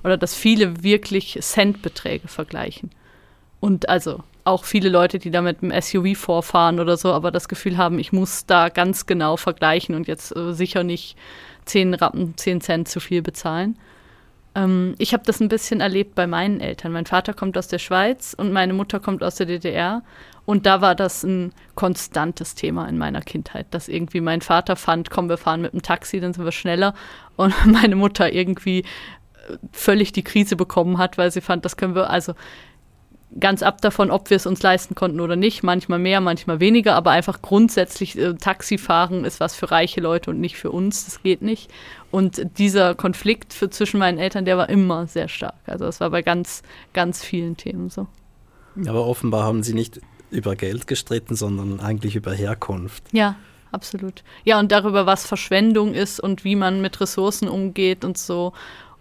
[0.05, 2.91] oder dass viele wirklich Centbeträge vergleichen.
[3.59, 7.47] Und also auch viele Leute, die da mit einem SUV vorfahren oder so, aber das
[7.47, 11.17] Gefühl haben, ich muss da ganz genau vergleichen und jetzt äh, sicher nicht
[11.65, 13.79] 10 Rappen, 10 Cent zu viel bezahlen.
[14.53, 16.91] Ähm, ich habe das ein bisschen erlebt bei meinen Eltern.
[16.91, 20.03] Mein Vater kommt aus der Schweiz und meine Mutter kommt aus der DDR.
[20.45, 25.09] Und da war das ein konstantes Thema in meiner Kindheit, dass irgendwie mein Vater fand,
[25.09, 26.93] komm, wir fahren mit dem Taxi, dann sind wir schneller.
[27.35, 28.85] Und meine Mutter irgendwie
[29.71, 32.33] völlig die Krise bekommen hat, weil sie fand, das können wir, also
[33.39, 35.63] ganz ab davon, ob wir es uns leisten konnten oder nicht.
[35.63, 40.39] Manchmal mehr, manchmal weniger, aber einfach grundsätzlich äh, Taxifahren ist was für reiche Leute und
[40.39, 41.05] nicht für uns.
[41.05, 41.69] Das geht nicht.
[42.11, 45.55] Und dieser Konflikt für, zwischen meinen Eltern, der war immer sehr stark.
[45.65, 48.07] Also das war bei ganz, ganz vielen Themen so.
[48.87, 53.03] Aber offenbar haben Sie nicht über Geld gestritten, sondern eigentlich über Herkunft.
[53.11, 53.35] Ja,
[53.71, 54.23] absolut.
[54.43, 58.53] Ja, und darüber, was Verschwendung ist und wie man mit Ressourcen umgeht und so.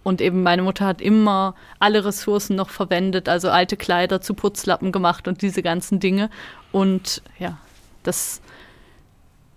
[0.04, 4.92] Und eben meine Mutter hat immer alle Ressourcen noch verwendet, also alte Kleider zu Putzlappen
[4.92, 6.30] gemacht und diese ganzen Dinge.
[6.70, 7.58] Und ja,
[8.04, 8.40] das,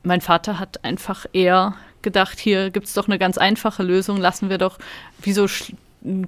[0.04, 4.50] mein Vater hat einfach eher gedacht, hier gibt es doch eine ganz einfache Lösung, lassen
[4.50, 4.80] wir doch,
[5.22, 5.48] wieso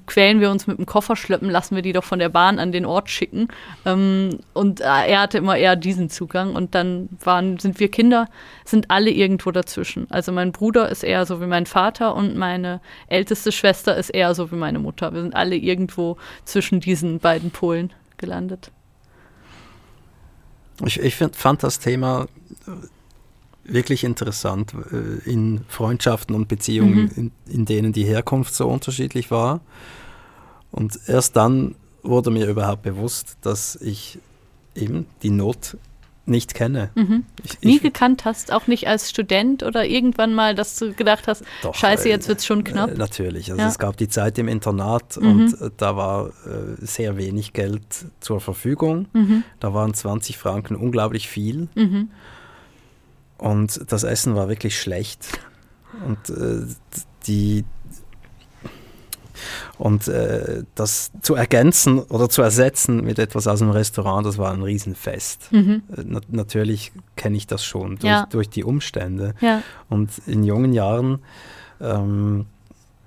[0.05, 2.71] quälen wir uns mit dem Koffer schleppen, lassen wir die doch von der Bahn an
[2.71, 3.47] den Ort schicken.
[3.85, 6.55] Ähm, und äh, er hatte immer eher diesen Zugang.
[6.55, 8.27] Und dann waren, sind wir Kinder,
[8.65, 10.09] sind alle irgendwo dazwischen.
[10.09, 14.35] Also mein Bruder ist eher so wie mein Vater und meine älteste Schwester ist eher
[14.35, 15.13] so wie meine Mutter.
[15.13, 18.71] Wir sind alle irgendwo zwischen diesen beiden Polen gelandet.
[20.85, 22.27] Ich, ich find, fand das Thema
[23.71, 27.31] wirklich interessant äh, in Freundschaften und Beziehungen, mhm.
[27.45, 29.61] in, in, denen die Herkunft so unterschiedlich war.
[30.71, 34.19] Und erst dann wurde mir überhaupt bewusst, dass ich
[34.75, 35.77] eben die Not
[36.29, 36.91] nicht kenne.
[36.95, 37.25] Mhm.
[37.43, 41.27] Ich, Nie ich, gekannt hast, auch nicht als Student oder irgendwann mal, dass du gedacht
[41.27, 42.91] hast, doch, scheiße, jetzt wird es schon knapp?
[42.91, 43.49] Äh, natürlich.
[43.49, 43.67] Also ja.
[43.67, 45.27] es gab die Zeit im Internat mhm.
[45.27, 46.31] und äh, da war äh,
[46.79, 47.81] sehr wenig Geld
[48.19, 49.07] zur Verfügung.
[49.13, 49.43] Mhm.
[49.59, 51.67] Da waren 20 Franken unglaublich viel.
[53.39, 55.39] Und das Essen war wirklich schlecht.
[56.05, 56.65] Und äh,
[57.25, 57.65] die
[59.77, 64.51] und äh, das zu ergänzen oder zu ersetzen mit etwas aus dem Restaurant, das war
[64.51, 65.51] ein Riesenfest.
[65.51, 65.83] Mhm.
[65.95, 68.27] Äh, na natürlich kenne ich das schon durch, ja.
[68.29, 69.35] durch die Umstände.
[69.39, 69.63] Ja.
[69.87, 71.19] Und in jungen Jahren,
[71.79, 72.47] ähm,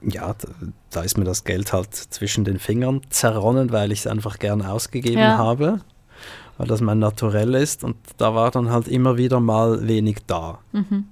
[0.01, 0.49] ja, da,
[0.91, 4.63] da, ist mir das Geld halt zwischen den Fingern zerronnen, weil ich es einfach gern
[4.63, 5.37] ausgegeben ja.
[5.37, 5.81] habe
[6.63, 10.61] weil das mein Naturell ist und da war dann halt immer wieder mal wenig da.
[10.71, 11.07] Mhm.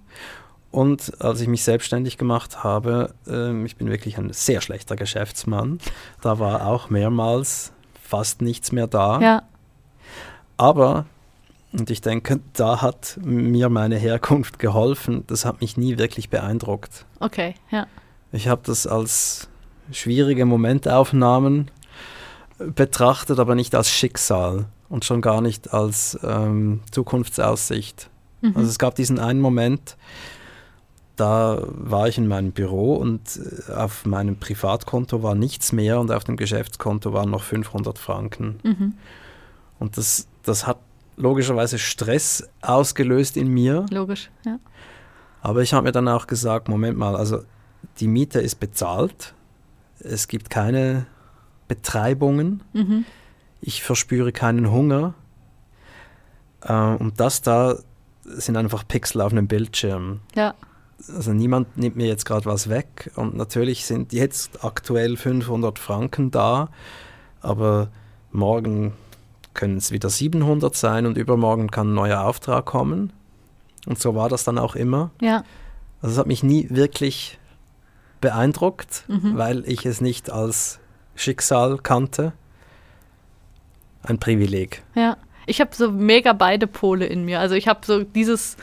[0.70, 5.80] Und als ich mich selbstständig gemacht habe, äh, ich bin wirklich ein sehr schlechter Geschäftsmann,
[6.20, 9.20] da war auch mehrmals fast nichts mehr da.
[9.20, 9.42] Ja.
[10.56, 11.06] Aber,
[11.72, 17.06] und ich denke, da hat mir meine Herkunft geholfen, das hat mich nie wirklich beeindruckt.
[17.18, 17.88] Okay, ja.
[18.30, 19.48] Ich habe das als
[19.90, 21.72] schwierige Momentaufnahmen
[22.74, 28.10] betrachtet, aber nicht als Schicksal und schon gar nicht als ähm, Zukunftsaussicht.
[28.42, 28.52] Mhm.
[28.56, 29.96] Also es gab diesen einen Moment,
[31.16, 33.20] da war ich in meinem Büro und
[33.68, 38.58] äh, auf meinem Privatkonto war nichts mehr und auf dem Geschäftskonto waren noch 500 Franken.
[38.62, 38.94] Mhm.
[39.78, 40.78] Und das, das hat
[41.16, 43.86] logischerweise Stress ausgelöst in mir.
[43.90, 44.58] Logisch, ja.
[45.42, 47.42] Aber ich habe mir dann auch gesagt, Moment mal, also
[47.98, 49.34] die Miete ist bezahlt,
[50.00, 51.06] es gibt keine
[51.70, 52.62] Betreibungen.
[52.74, 53.06] Mhm
[53.60, 55.14] ich verspüre keinen Hunger.
[56.62, 57.76] Äh, und das da
[58.24, 60.20] sind einfach Pixel auf einem Bildschirm.
[60.34, 60.54] Ja.
[61.08, 63.10] Also niemand nimmt mir jetzt gerade was weg.
[63.16, 66.68] Und natürlich sind jetzt aktuell 500 Franken da,
[67.40, 67.88] aber
[68.30, 68.92] morgen
[69.54, 73.12] können es wieder 700 sein und übermorgen kann ein neuer Auftrag kommen.
[73.86, 75.10] Und so war das dann auch immer.
[75.20, 75.42] Ja.
[76.02, 77.38] Also es hat mich nie wirklich
[78.20, 79.36] beeindruckt, mhm.
[79.36, 80.79] weil ich es nicht als
[81.20, 82.32] Schicksal kannte
[84.02, 84.82] ein Privileg.
[84.94, 87.40] Ja, ich habe so mega beide Pole in mir.
[87.40, 88.56] Also ich habe so dieses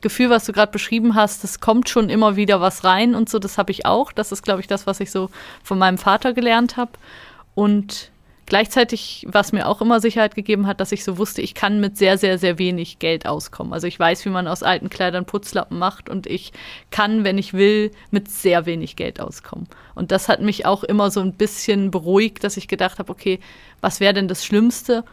[0.00, 3.38] Gefühl, was du gerade beschrieben hast, es kommt schon immer wieder was rein und so,
[3.38, 4.12] das habe ich auch.
[4.12, 5.30] Das ist, glaube ich, das, was ich so
[5.62, 6.92] von meinem Vater gelernt habe.
[7.54, 8.10] Und
[8.46, 11.96] gleichzeitig, was mir auch immer Sicherheit gegeben hat, dass ich so wusste, ich kann mit
[11.96, 13.72] sehr, sehr, sehr wenig Geld auskommen.
[13.72, 16.52] Also ich weiß, wie man aus alten Kleidern Putzlappen macht und ich
[16.90, 19.68] kann, wenn ich will, mit sehr wenig Geld auskommen.
[19.94, 23.40] Und das hat mich auch immer so ein bisschen beruhigt, dass ich gedacht habe, okay,
[23.80, 25.04] was wäre denn das Schlimmste?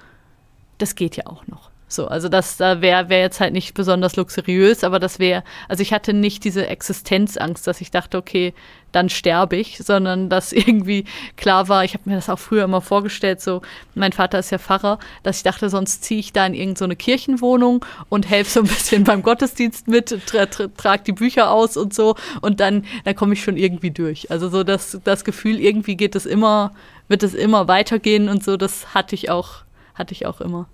[0.78, 1.71] Das geht ja auch noch.
[1.92, 5.82] So, also das da wäre wär jetzt halt nicht besonders luxuriös, aber das wäre, also
[5.82, 8.54] ich hatte nicht diese Existenzangst, dass ich dachte, okay,
[8.94, 11.04] dann sterbe ich, sondern dass irgendwie
[11.36, 13.62] klar war, ich habe mir das auch früher immer vorgestellt, so,
[13.94, 16.98] mein Vater ist ja Pfarrer, dass ich dachte, sonst ziehe ich da in irgendeine so
[16.98, 21.76] Kirchenwohnung und helfe so ein bisschen beim Gottesdienst mit, tra tra trage die Bücher aus
[21.76, 24.32] und so und dann, dann komme ich schon irgendwie durch.
[24.32, 26.72] Also so das, das Gefühl, irgendwie geht es immer,
[27.10, 30.68] wird es immer weitergehen und so, das hatte ich auch, hatte ich auch immer.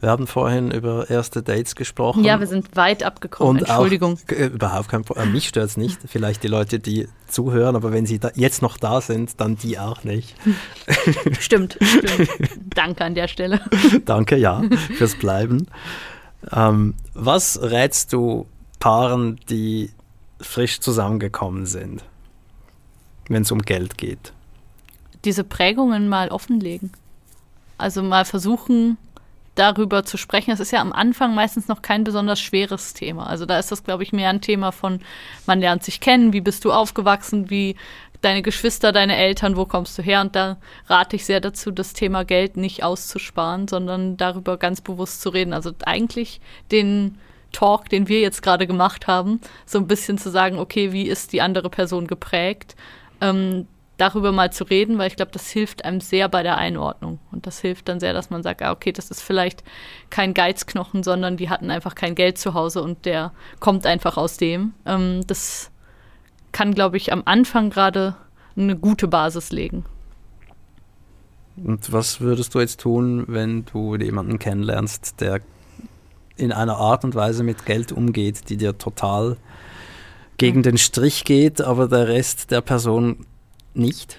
[0.00, 2.24] Wir haben vorhin über erste Dates gesprochen.
[2.24, 3.58] Ja, wir sind weit abgekommen.
[3.58, 4.18] Und Entschuldigung.
[4.26, 5.28] Auch, äh, überhaupt kein Problem.
[5.28, 5.98] Äh, mich stört es nicht.
[6.06, 10.02] Vielleicht die Leute, die zuhören, aber wenn sie jetzt noch da sind, dann die auch
[10.02, 10.34] nicht.
[11.38, 12.30] Stimmt, stimmt.
[12.74, 13.60] Danke an der Stelle.
[14.06, 14.62] Danke, ja,
[14.96, 15.66] fürs Bleiben.
[16.50, 18.46] Ähm, was rätst du
[18.78, 19.90] Paaren, die
[20.40, 22.02] frisch zusammengekommen sind,
[23.28, 24.32] wenn es um Geld geht?
[25.24, 26.90] Diese Prägungen mal offenlegen.
[27.76, 28.96] Also mal versuchen,
[29.54, 30.50] darüber zu sprechen.
[30.52, 33.26] Es ist ja am Anfang meistens noch kein besonders schweres Thema.
[33.26, 35.00] Also da ist das, glaube ich, mehr ein Thema von,
[35.46, 37.76] man lernt sich kennen, wie bist du aufgewachsen, wie
[38.20, 40.20] deine Geschwister, deine Eltern, wo kommst du her?
[40.20, 45.22] Und da rate ich sehr dazu, das Thema Geld nicht auszusparen, sondern darüber ganz bewusst
[45.22, 45.52] zu reden.
[45.52, 47.18] Also eigentlich den
[47.52, 51.32] Talk, den wir jetzt gerade gemacht haben, so ein bisschen zu sagen, okay, wie ist
[51.32, 52.76] die andere Person geprägt?
[53.20, 53.66] Ähm,
[54.00, 57.18] darüber mal zu reden, weil ich glaube, das hilft einem sehr bei der Einordnung.
[57.30, 59.62] Und das hilft dann sehr, dass man sagt, ah, okay, das ist vielleicht
[60.08, 64.36] kein Geizknochen, sondern die hatten einfach kein Geld zu Hause und der kommt einfach aus
[64.36, 64.72] dem.
[64.86, 65.70] Ähm, das
[66.52, 68.16] kann, glaube ich, am Anfang gerade
[68.56, 69.84] eine gute Basis legen.
[71.56, 75.40] Und was würdest du jetzt tun, wenn du jemanden kennenlernst, der
[76.36, 79.36] in einer Art und Weise mit Geld umgeht, die dir total
[80.38, 83.26] gegen den Strich geht, aber der Rest der Person
[83.74, 84.18] nicht?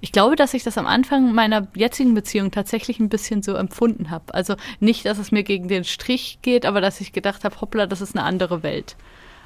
[0.00, 4.10] Ich glaube, dass ich das am Anfang meiner jetzigen Beziehung tatsächlich ein bisschen so empfunden
[4.10, 4.32] habe.
[4.34, 7.86] Also nicht, dass es mir gegen den Strich geht, aber dass ich gedacht habe, hoppla,
[7.86, 8.96] das ist eine andere Welt.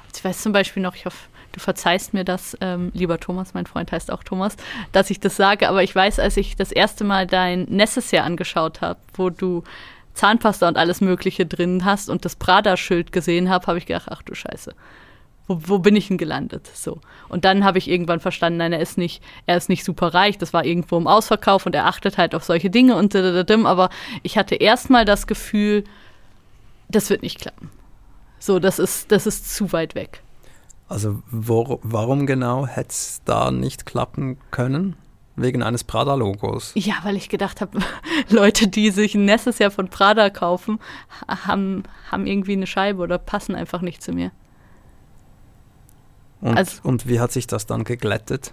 [0.05, 1.17] Also ich weiß zum Beispiel noch, ich hoffe,
[1.53, 4.55] du verzeihst mir das, ähm, lieber Thomas, mein Freund heißt auch Thomas,
[4.91, 8.81] dass ich das sage, aber ich weiß, als ich das erste Mal dein Necessaire angeschaut
[8.81, 9.63] habe, wo du
[10.13, 14.21] Zahnpasta und alles Mögliche drin hast und das Prada-Schild gesehen habe, habe ich gedacht, ach
[14.21, 14.75] du Scheiße
[15.47, 16.69] wo, wo bin ich denn gelandet?
[16.73, 16.99] So.
[17.29, 20.37] Und dann habe ich irgendwann verstanden, nein, er ist nicht, er ist nicht super reich,
[20.37, 23.89] das war irgendwo im Ausverkauf und er achtet halt auf solche Dinge und aber
[24.23, 25.83] ich hatte erstmal das Gefühl,
[26.89, 27.69] das wird nicht klappen.
[28.39, 30.21] So, das ist, das ist zu weit weg.
[30.87, 34.95] Also wo, warum genau hätte es da nicht klappen können?
[35.35, 36.73] Wegen eines Prada-Logos.
[36.75, 37.79] Ja, weil ich gedacht habe,
[38.29, 40.79] Leute, die sich ein Necessaire von Prada kaufen,
[41.27, 44.31] haben, haben irgendwie eine Scheibe oder passen einfach nicht zu mir.
[46.43, 48.51] Und, also, und wie hat sich das dann geglättet?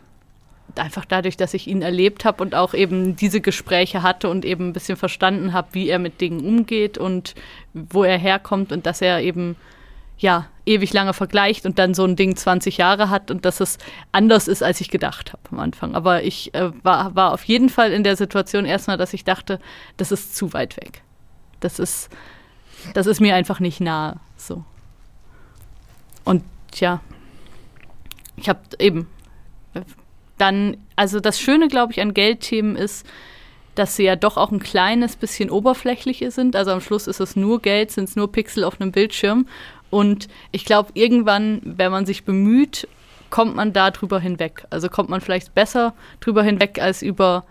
[0.76, 4.68] Einfach dadurch, dass ich ihn erlebt habe und auch eben diese Gespräche hatte und eben
[4.68, 7.34] ein bisschen verstanden habe, wie er mit Dingen umgeht und
[7.74, 9.56] wo er herkommt und dass er eben
[10.18, 13.78] ja ewig lange vergleicht und dann so ein Ding 20 Jahre hat und dass es
[14.12, 15.96] anders ist, als ich gedacht habe am Anfang.
[15.96, 19.58] Aber ich äh, war, war auf jeden Fall in der Situation erstmal, dass ich dachte,
[19.96, 21.02] das ist zu weit weg.
[21.58, 22.08] Das ist,
[22.94, 24.20] das ist mir einfach nicht nahe.
[24.36, 24.62] So.
[26.22, 27.00] Und ja,
[28.40, 29.06] ich habe eben
[30.38, 33.06] dann, also das Schöne, glaube ich, an Geldthemen ist,
[33.74, 36.56] dass sie ja doch auch ein kleines bisschen oberflächlicher sind.
[36.56, 39.46] Also am Schluss ist es nur Geld, sind es nur Pixel auf einem Bildschirm.
[39.90, 42.88] Und ich glaube, irgendwann, wenn man sich bemüht,
[43.28, 44.66] kommt man da drüber hinweg.
[44.70, 47.44] Also kommt man vielleicht besser drüber hinweg als über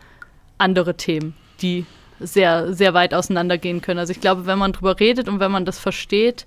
[0.58, 1.86] andere Themen, die
[2.20, 4.00] sehr, sehr weit auseinandergehen können.
[4.00, 6.46] Also ich glaube, wenn man drüber redet und wenn man das versteht,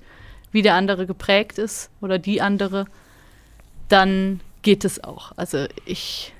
[0.51, 2.87] wie der andere geprägt ist oder die andere,
[3.93, 5.33] dann geht es auch.
[5.37, 6.33] Also ich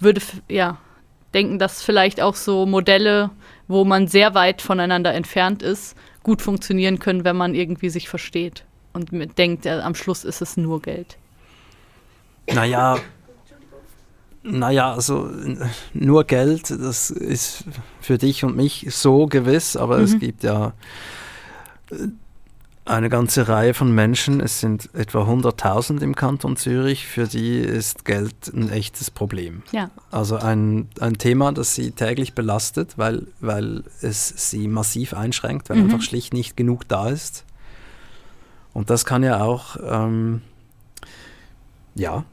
[0.00, 0.78] würde ja
[1.34, 3.30] denken, dass vielleicht auch so Modelle,
[3.68, 8.64] wo man sehr weit voneinander entfernt ist, gut funktionieren können, wenn man irgendwie sich versteht
[8.92, 11.16] und denkt, ja, am Schluss ist es nur Geld.
[12.52, 12.98] Naja,
[14.42, 15.30] naja, also
[15.94, 17.64] nur Geld, das ist
[18.00, 20.04] für dich und mich so gewiss, aber mhm.
[20.04, 20.72] es gibt ja
[22.84, 28.04] eine ganze Reihe von Menschen, es sind etwa 100.000 im Kanton Zürich, für die ist
[28.04, 29.62] Geld ein echtes Problem.
[29.70, 29.90] Ja.
[30.10, 35.76] Also ein, ein Thema, das sie täglich belastet, weil, weil es sie massiv einschränkt, weil
[35.76, 35.84] mhm.
[35.84, 37.44] einfach schlicht nicht genug da ist.
[38.72, 40.42] Und das kann ja auch ähm,
[41.94, 42.24] ja,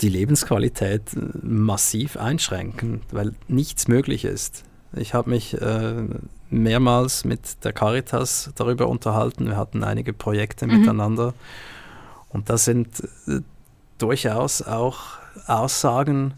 [0.00, 1.02] die Lebensqualität
[1.42, 4.64] massiv einschränken, weil nichts möglich ist.
[4.92, 6.04] Ich habe mich äh,
[6.50, 9.46] mehrmals mit der Caritas darüber unterhalten.
[9.46, 10.80] Wir hatten einige Projekte mhm.
[10.80, 11.34] miteinander.
[12.30, 13.40] Und da sind äh,
[13.98, 16.34] durchaus auch Aussagen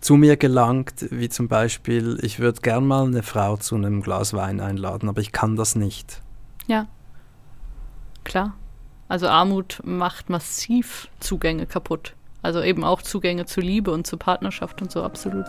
[0.00, 4.34] zu mir gelangt, wie zum Beispiel, ich würde gern mal eine Frau zu einem Glas
[4.34, 6.20] Wein einladen, aber ich kann das nicht.
[6.66, 6.86] Ja,
[8.22, 8.54] klar.
[9.08, 12.14] Also Armut macht massiv Zugänge kaputt.
[12.42, 15.46] Also eben auch Zugänge zu Liebe und zu Partnerschaft und so, absolut.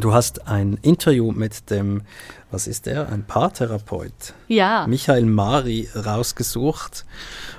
[0.00, 2.02] Du hast ein Interview mit dem,
[2.52, 7.04] was ist der, ein Paartherapeut, Ja, Michael Mari, rausgesucht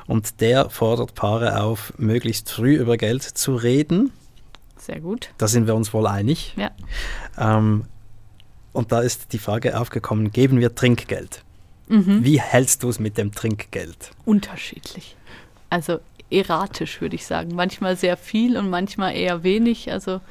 [0.07, 4.11] und der fordert Paare auf, möglichst früh über Geld zu reden.
[4.77, 5.31] sehr gut.
[5.37, 6.55] Da sind wir uns wohl einig.
[6.55, 6.71] Ja.
[7.37, 7.83] Ähm,
[8.71, 11.43] und da ist die Frage aufgekommen, geben wir Trinkgeld?
[11.89, 12.23] Mhm.
[12.23, 14.11] Wie hältst du es mit dem Trinkgeld?
[14.25, 15.17] Unterschiedlich.
[15.69, 15.99] Also
[16.31, 17.53] erratisch, würde ich sagen.
[17.55, 19.91] Manchmal sehr viel und manchmal eher wenig.
[19.91, 20.21] Also,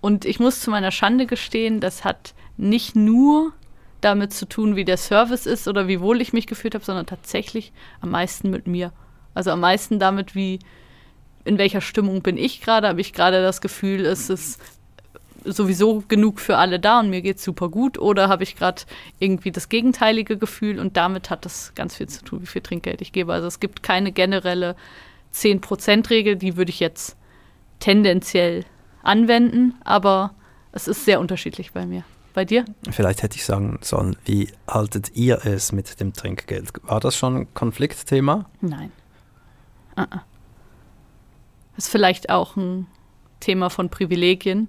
[0.00, 3.52] und ich muss zu meiner Schande gestehen, das hat nicht nur
[4.00, 7.06] damit zu tun, wie der Service ist oder wie wohl ich mich gefühlt habe, sondern
[7.06, 8.92] tatsächlich am meisten mit mir.
[9.34, 10.60] Also am meisten damit, wie
[11.44, 12.88] in welcher Stimmung bin ich gerade.
[12.88, 14.60] Habe ich gerade das Gefühl, es ist
[15.44, 18.82] sowieso genug für alle da und mir geht's super gut oder habe ich gerade
[19.18, 23.00] irgendwie das gegenteilige Gefühl und damit hat das ganz viel zu tun, wie viel Trinkgeld
[23.00, 23.32] ich gebe.
[23.32, 24.76] Also es gibt keine generelle
[25.34, 27.16] 10%-Regel, die würde ich jetzt
[27.80, 28.64] tendenziell
[29.08, 30.34] anwenden, aber
[30.72, 32.04] es ist sehr unterschiedlich bei mir.
[32.34, 32.64] Bei dir?
[32.90, 36.70] Vielleicht hätte ich sagen sollen, wie haltet ihr es mit dem Trinkgeld?
[36.82, 38.44] War das schon ein Konfliktthema?
[38.60, 38.92] Nein.
[39.96, 40.20] Uh -uh.
[41.76, 42.86] Ist vielleicht auch ein
[43.40, 44.68] Thema von Privilegien,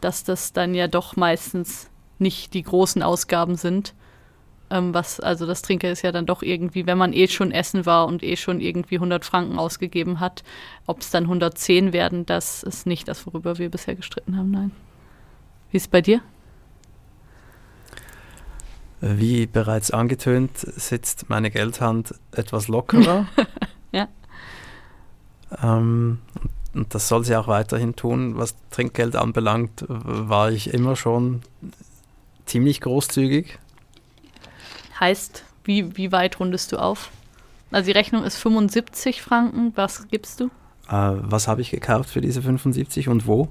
[0.00, 3.94] dass das dann ja doch meistens nicht die großen Ausgaben sind.
[4.72, 7.84] Ähm, was, also das Trinkgeld ist ja dann doch irgendwie, wenn man eh schon essen
[7.84, 10.42] war und eh schon irgendwie 100 Franken ausgegeben hat,
[10.86, 14.70] ob es dann 110 werden, das ist nicht das, worüber wir bisher gestritten haben, nein.
[15.70, 16.22] Wie ist es bei dir?
[19.02, 23.26] Wie bereits angetönt, sitzt meine Geldhand etwas lockerer.
[23.94, 24.08] Ja.
[25.62, 26.20] Ähm,
[26.72, 28.38] und das soll sie auch weiterhin tun.
[28.38, 31.42] Was Trinkgeld anbelangt, war ich immer schon
[32.46, 33.58] ziemlich großzügig.
[34.98, 37.10] Heißt, wie, wie weit rundest du auf?
[37.70, 39.72] Also die Rechnung ist 75 Franken.
[39.76, 40.46] Was gibst du?
[40.88, 43.48] Äh, was habe ich gekauft für diese 75 und wo?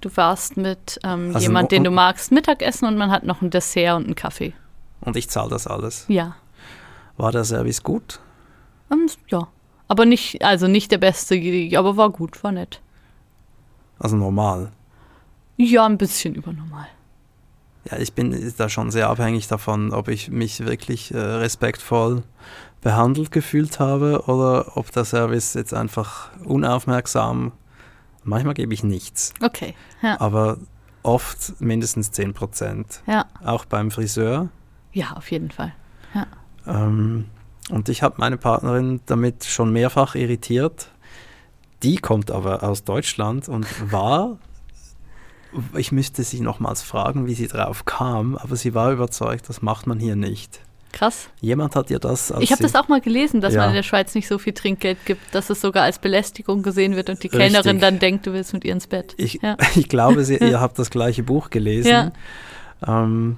[0.00, 3.50] Du warst mit ähm, Also jemand, den du magst, Mittagessen und man hat noch ein
[3.50, 4.52] Dessert und einen Kaffee.
[5.00, 6.04] Und ich zahle das alles.
[6.08, 6.36] Ja.
[7.16, 8.20] War der Service gut?
[8.92, 9.48] Ähm, ja.
[9.86, 11.36] Aber nicht, also nicht der beste,
[11.76, 12.80] aber war gut, war nett.
[13.98, 14.70] Also normal.
[15.58, 16.86] Ja, ein bisschen übernormal.
[17.90, 22.22] Ja, ich bin da schon sehr abhängig davon, ob ich mich wirklich äh, respektvoll
[22.80, 27.52] behandelt gefühlt habe oder ob der Service jetzt einfach unaufmerksam.
[28.22, 29.74] Manchmal gebe ich nichts, Okay.
[30.02, 30.20] Ja.
[30.20, 30.58] aber
[31.02, 33.02] oft mindestens 10 Prozent.
[33.06, 33.26] Ja.
[33.44, 34.48] Auch beim Friseur.
[34.92, 35.72] Ja, auf jeden Fall.
[36.66, 37.26] Ähm,
[37.70, 40.88] und ich habe meine Partnerin damit schon mehrfach irritiert.
[41.82, 44.36] Die kommt aber aus Deutschland und war,
[45.76, 49.86] ich müsste sie nochmals fragen, wie sie drauf kam, aber sie war überzeugt, das macht
[49.86, 50.60] man hier nicht.
[50.92, 51.28] Krass.
[51.40, 53.60] Jemand hat ihr das als Ich habe das auch mal gelesen, dass Ja.
[53.60, 56.96] man in der Schweiz nicht so viel Trinkgeld gibt, dass es sogar als Belästigung gesehen
[56.96, 57.40] wird und die Richtig.
[57.52, 59.14] Kellnerin dann denkt, du willst mit ihr ins Bett.
[59.18, 59.56] Ich, Ja.
[59.74, 61.90] ich glaube, sie, ihr habt das gleiche Buch gelesen.
[61.90, 62.12] Ja.
[62.86, 63.36] Ähm,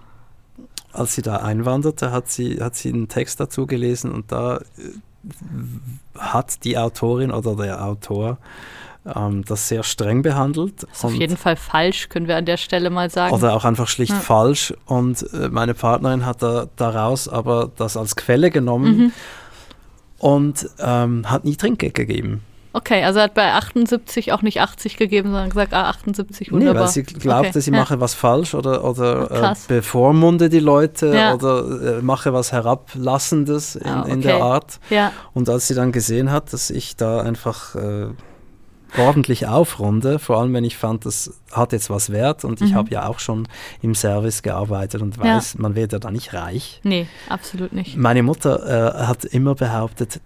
[0.93, 4.61] als sie da einwanderte, hat sie, hat sie einen Text dazu gelesen und da äh,
[6.19, 8.39] hat die Autorin oder der Autor
[9.17, 10.83] ähm, das sehr streng behandelt.
[10.83, 13.35] Das ist auf jeden Fall falsch, können wir an der Stelle mal sagen.
[13.35, 14.19] Oder auch einfach schlicht Ja.
[14.21, 14.75] falsch.
[14.87, 19.13] Und äh, meine Partnerin hat da, daraus aber das als Quelle genommen Mhm.
[20.19, 22.43] und ähm, hat nie Trinkgeld gegeben.
[22.73, 26.75] Okay, also hat bei 78 auch nicht 80 gegeben, sondern gesagt, ah, 78, wunderbar.
[26.75, 27.77] Nee, weil sie glaubte, Okay, sie ja.
[27.79, 29.65] mache was falsch oder, oder äh, Krass.
[29.67, 31.35] bevormunde die Leute Ja.
[31.35, 34.43] oder äh, mache was Herablassendes in, Ah, in der okay.
[34.45, 34.79] Art.
[34.89, 38.07] Ja, Und als sie dann gesehen hat, dass ich da einfach äh,
[38.99, 42.75] ordentlich aufrunde, vor allem wenn ich fand, das hat jetzt was wert und ich Mhm.
[42.77, 43.47] habe ja auch schon
[43.83, 45.37] im Service gearbeitet und Ja.
[45.37, 46.81] weiß, man wird ja da nicht reich.
[46.83, 47.97] nee, absolut nicht.
[47.97, 50.21] Meine Mutter äh, hat immer behauptet,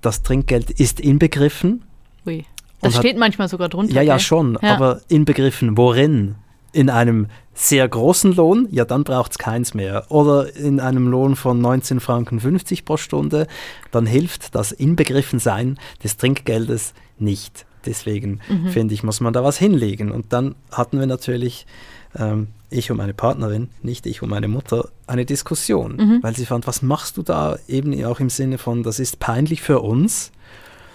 [0.00, 1.82] das- Trinkgeld ist inbegriffen.
[2.26, 2.44] Ui.
[2.80, 3.92] Das hat- steht manchmal sogar drunter.
[3.92, 4.20] Ja, ja, gell?
[4.20, 4.74] schon, Ja.
[4.76, 6.36] aber inbegriffen worin?
[6.72, 7.26] In einem
[7.60, 10.06] sehr großen Lohn, ja, dann braucht es keins mehr.
[10.10, 13.48] Oder in einem Lohn von 19 Franken 50 pro Stunde,
[13.90, 17.66] dann hilft das Inbegriffensein des Trinkgeldes nicht.
[17.84, 18.68] Deswegen Mhm.
[18.68, 20.12] finde ich, muss man da was hinlegen.
[20.12, 21.66] Und dann hatten wir natürlich,
[22.16, 26.18] ähm, ich und meine Partnerin, nicht ich und meine Mutter, eine Diskussion, Mhm.
[26.22, 27.58] weil sie fand, was machst du da?
[27.66, 30.30] Eben auch im Sinne von, das ist peinlich für uns.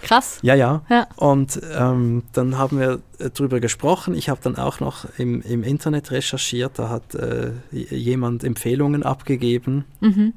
[0.04, 0.38] Krass.
[0.42, 0.82] Ja, ja.
[0.88, 1.06] Ja.
[1.16, 4.14] Und ähm, dann haben wir äh, drüber gesprochen.
[4.14, 6.78] Ich habe dann auch noch im, im Internet recherchiert.
[6.78, 10.34] Da hat äh, jemand Empfehlungen abgegeben, Mhm.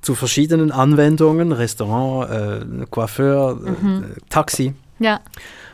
[0.00, 4.04] zu verschiedenen Anwendungen, Restaurant, äh, Coiffeur, mhm.
[4.16, 4.74] äh, Taxi.
[4.98, 5.20] Ja.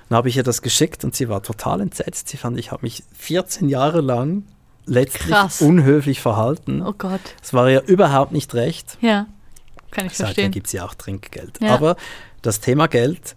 [0.08, 2.28] Dann habe ich ihr das geschickt und sie war total entsetzt.
[2.28, 4.44] Sie fand, ich habe mich 14 Jahre lang
[4.86, 5.60] letztlich Krass.
[5.60, 6.80] unhöflich verhalten.
[6.82, 7.20] Oh Gott.
[7.42, 8.96] Es war ihr überhaupt nicht recht.
[9.02, 9.26] Ja,
[9.90, 10.26] kann ich Seither verstehen.
[10.44, 11.58] Seitdem gibt es ja auch Trinkgeld.
[11.60, 11.74] Ja.
[11.74, 11.96] Aber
[12.48, 13.36] das Thema Geld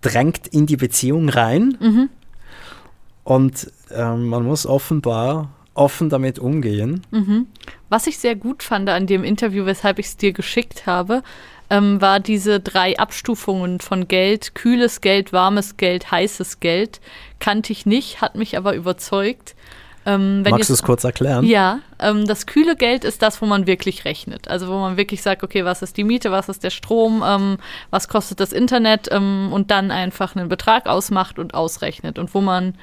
[0.00, 1.76] drängt in die Beziehung rein.
[1.80, 2.08] Mhm.
[3.22, 7.02] Und ähm, man muss offenbar offen damit umgehen.
[7.10, 7.46] Mhm.
[7.88, 11.22] Was ich sehr gut fand an dem Interview, weshalb ich es dir geschickt habe,
[11.68, 17.00] ähm, war diese drei Abstufungen von Geld, kühles Geld, warmes Geld, heißes Geld,
[17.40, 19.55] kannte ich nicht, hat mich aber überzeugt.
[20.06, 21.44] Ähm, Magst du es kurz erklären?
[21.44, 24.48] Ja, ähm, das kühle Geld ist das, wo man wirklich rechnet.
[24.48, 27.58] Also wo man wirklich sagt, okay, was ist die Miete, was ist der Strom, ähm,
[27.90, 32.40] was kostet das Internet ähm, und dann einfach einen Betrag ausmacht und ausrechnet und wo
[32.40, 32.74] man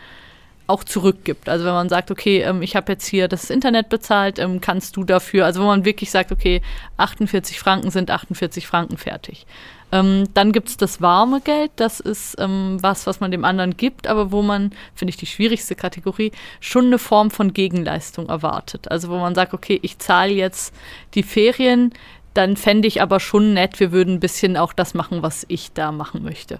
[0.68, 1.50] auch zurückgibt.
[1.50, 4.98] Also wenn man sagt, okay, ähm, ich habe jetzt hier das Internet bezahlt, ähm, kannst
[4.98, 6.62] du dafür, also wo man wirklich sagt, okay,
[6.98, 9.46] 48 Franken sind 48 Franken fertig.
[9.94, 13.78] Ähm, dann gibt es das warme Geld, das ist ähm, was, was man dem anderen
[13.78, 18.89] gibt, aber wo man, finde ich die schwierigste Kategorie, schon eine Form von Gegenleistung erwartet.
[18.89, 20.74] Also wo man sagt, okay, ich zahle jetzt
[21.14, 21.94] die Ferien,
[22.34, 25.74] dann fände ich aber schon nett, wir würden ein bisschen auch das machen, was ich
[25.74, 26.60] da machen möchte.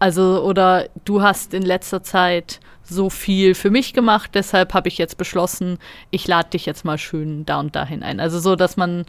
[0.00, 4.98] Also, oder du hast in letzter Zeit so viel für mich gemacht, deshalb habe ich
[4.98, 5.78] jetzt beschlossen,
[6.10, 8.18] ich lade dich jetzt mal schön da und dahin ein.
[8.18, 9.06] Also so, dass man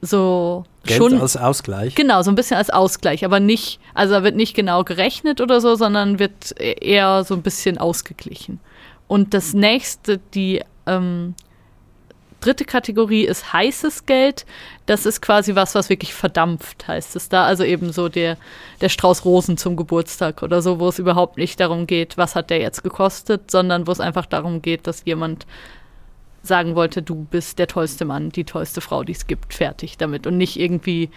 [0.00, 1.94] so Geld schon als Ausgleich.
[1.94, 5.60] Genau, so ein bisschen als Ausgleich, aber nicht, also da wird nicht genau gerechnet oder
[5.60, 8.60] so, sondern wird e-, eher so ein bisschen ausgeglichen.
[9.08, 11.34] Und das nächste, die ähm,
[12.40, 14.46] dritte Kategorie ist heißes Geld.
[14.86, 17.44] Das ist quasi was, was wirklich verdampft, heißt es da.
[17.44, 18.36] Also eben so der,
[18.80, 22.50] der Strauß Rosen zum Geburtstag oder so, wo es überhaupt nicht darum geht, was hat
[22.50, 25.46] der jetzt gekostet, sondern wo es einfach darum geht, dass jemand
[26.46, 30.26] sagen wollte, du bist der tollste Mann, die tollste Frau, die es gibt, fertig damit.
[30.26, 31.10] Und nicht irgendwie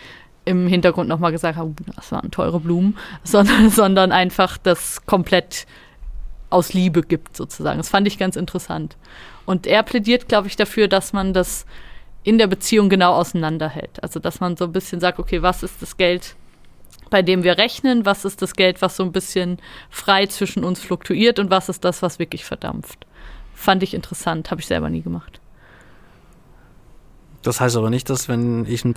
[0.45, 5.67] im Hintergrund nochmal gesagt haben, das waren teure Blumen, sondern, sondern einfach das komplett
[6.49, 7.77] aus Liebe gibt, sozusagen.
[7.77, 8.97] Das fand ich ganz interessant.
[9.45, 11.65] Und er plädiert, glaube ich, dafür, dass man das
[12.23, 14.01] in der Beziehung genau auseinanderhält.
[14.03, 16.35] Also, dass man so ein bisschen sagt, okay, was ist das Geld,
[17.09, 18.05] bei dem wir rechnen?
[18.05, 19.57] Was ist das Geld, was so ein bisschen
[19.89, 21.39] frei zwischen uns fluktuiert?
[21.39, 23.05] Und was ist das, was wirklich verdampft?
[23.59, 25.41] Fand ich interessant, habe ich selber nie gemacht.
[27.41, 28.93] Das heißt aber nicht, dass wenn ich einen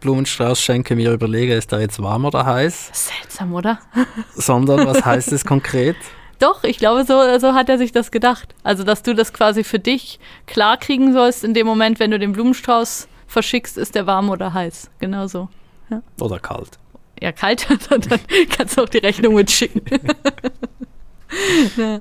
[0.00, 2.90] Blumenstrauß schenke, mir überlege, ist der jetzt warm oder heiß?
[2.92, 3.78] Seltsam, oder?
[4.34, 5.94] Sondern was heißt es konkret?
[6.40, 8.56] Doch, ich glaube, so, so hat er sich das gedacht.
[8.64, 12.18] Also, dass du das quasi für dich klar kriegen sollst, in dem Moment, wenn du
[12.18, 14.90] den Blumenstrauß verschickst, ist der warm oder heiß.
[14.98, 15.48] Genau so.
[15.90, 16.02] Ja.
[16.20, 16.76] Oder kalt.
[17.20, 19.82] Ja, kalt, dann kannst du auch die Rechnung mitschicken.
[21.76, 22.00] ja.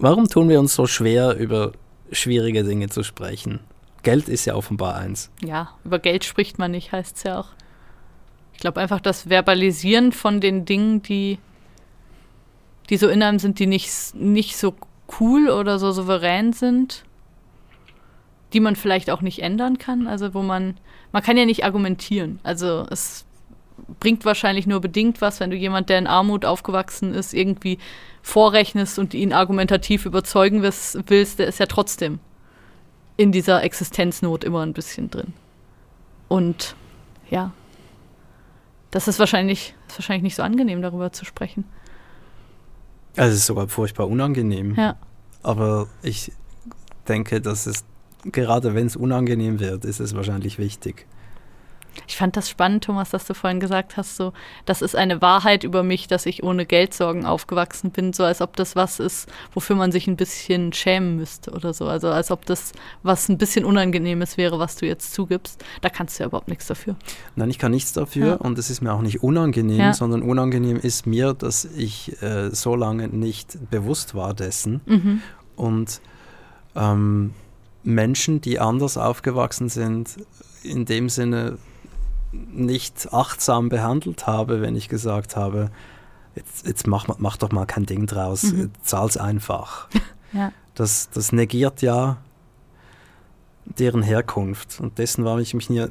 [0.00, 1.72] Warum tun wir uns so schwer, über
[2.10, 3.60] schwierige Dinge zu sprechen?
[4.02, 5.30] Geld ist ja offenbar eins.
[5.44, 7.48] Ja, über Geld spricht man nicht, heißt es ja auch.
[8.54, 11.38] Ich glaube einfach, das Verbalisieren von den Dingen, die
[12.90, 14.74] die so in einem sind, die nicht, nicht so
[15.20, 17.04] cool oder so souverän sind,
[18.52, 20.08] die man vielleicht auch nicht ändern kann.
[20.08, 20.76] Also wo man,
[21.12, 22.40] man kann ja nicht argumentieren.
[22.42, 23.24] Also es
[24.00, 27.78] bringt wahrscheinlich nur bedingt was, wenn du jemand, der in Armut aufgewachsen ist, irgendwie
[28.22, 32.18] vorrechnest und ihn argumentativ überzeugen willst, der ist ja trotzdem
[33.16, 35.34] in dieser Existenznot immer ein bisschen drin.
[36.28, 36.74] Und
[37.28, 37.52] ja,
[38.90, 41.64] das ist wahrscheinlich, ist wahrscheinlich nicht so angenehm, darüber zu sprechen.
[43.16, 44.74] Also es ist sogar furchtbar unangenehm.
[44.74, 44.96] Ja.
[45.42, 46.32] Aber ich
[47.08, 47.84] denke, dass es,
[48.24, 51.06] gerade wenn es unangenehm wird, ist es wahrscheinlich wichtig.
[52.06, 54.32] Ich fand das spannend, Thomas, dass du vorhin gesagt hast, so,
[54.64, 58.56] das ist eine Wahrheit über mich, dass ich ohne Geldsorgen aufgewachsen bin, so als ob
[58.56, 61.86] das was ist, wofür man sich ein bisschen schämen müsste oder so.
[61.86, 62.72] Also als ob das
[63.02, 65.64] was ein bisschen Unangenehmes wäre, was du jetzt zugibst.
[65.80, 66.96] Da kannst du ja überhaupt nichts dafür.
[67.36, 68.34] Nein, ich kann nichts dafür ja.
[68.34, 69.94] und es ist mir auch nicht unangenehm, ja.
[69.94, 74.80] sondern unangenehm ist mir, dass ich äh, so lange nicht bewusst war dessen.
[74.86, 75.22] Mhm.
[75.56, 76.00] Und
[76.74, 77.34] ähm,
[77.82, 80.16] Menschen, die anders aufgewachsen sind,
[80.62, 81.58] in dem Sinne
[82.32, 85.70] nicht achtsam behandelt habe, wenn ich gesagt habe,
[86.34, 88.70] jetzt, jetzt mach, mach doch mal kein Ding draus, mhm.
[88.82, 89.88] zahl's einfach.
[90.32, 90.52] ja.
[90.74, 92.18] das, das negiert ja
[93.64, 95.84] deren Herkunft und dessen war ich mich nie,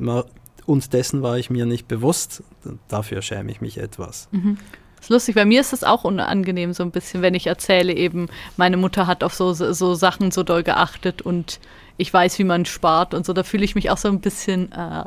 [0.65, 2.43] und dessen war ich mir nicht bewusst.
[2.87, 4.27] Dafür schäme ich mich etwas.
[4.31, 4.57] Mhm.
[4.97, 7.93] Das ist lustig, bei mir ist es auch unangenehm so ein bisschen, wenn ich erzähle
[7.93, 8.27] eben,
[8.57, 11.59] meine Mutter hat auf so, so Sachen so doll geachtet und
[11.95, 13.31] ich weiß, wie man spart und so.
[13.33, 15.05] Da fühle ich mich auch so ein bisschen, äh,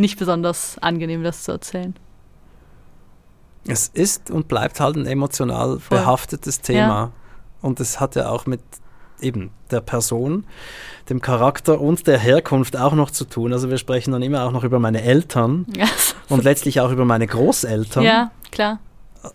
[0.00, 1.94] nicht besonders angenehm, das zu erzählen.
[3.66, 5.98] Es ist und bleibt halt ein emotional Voll.
[5.98, 6.78] behaftetes Thema.
[6.88, 7.12] Ja.
[7.60, 8.60] Und es hat ja auch mit
[9.20, 10.46] eben der Person,
[11.10, 13.52] dem Charakter und der Herkunft auch noch zu tun.
[13.52, 15.66] Also wir sprechen dann immer auch noch über meine Eltern
[16.28, 18.02] und letztlich auch über meine Großeltern.
[18.02, 18.80] ja klar.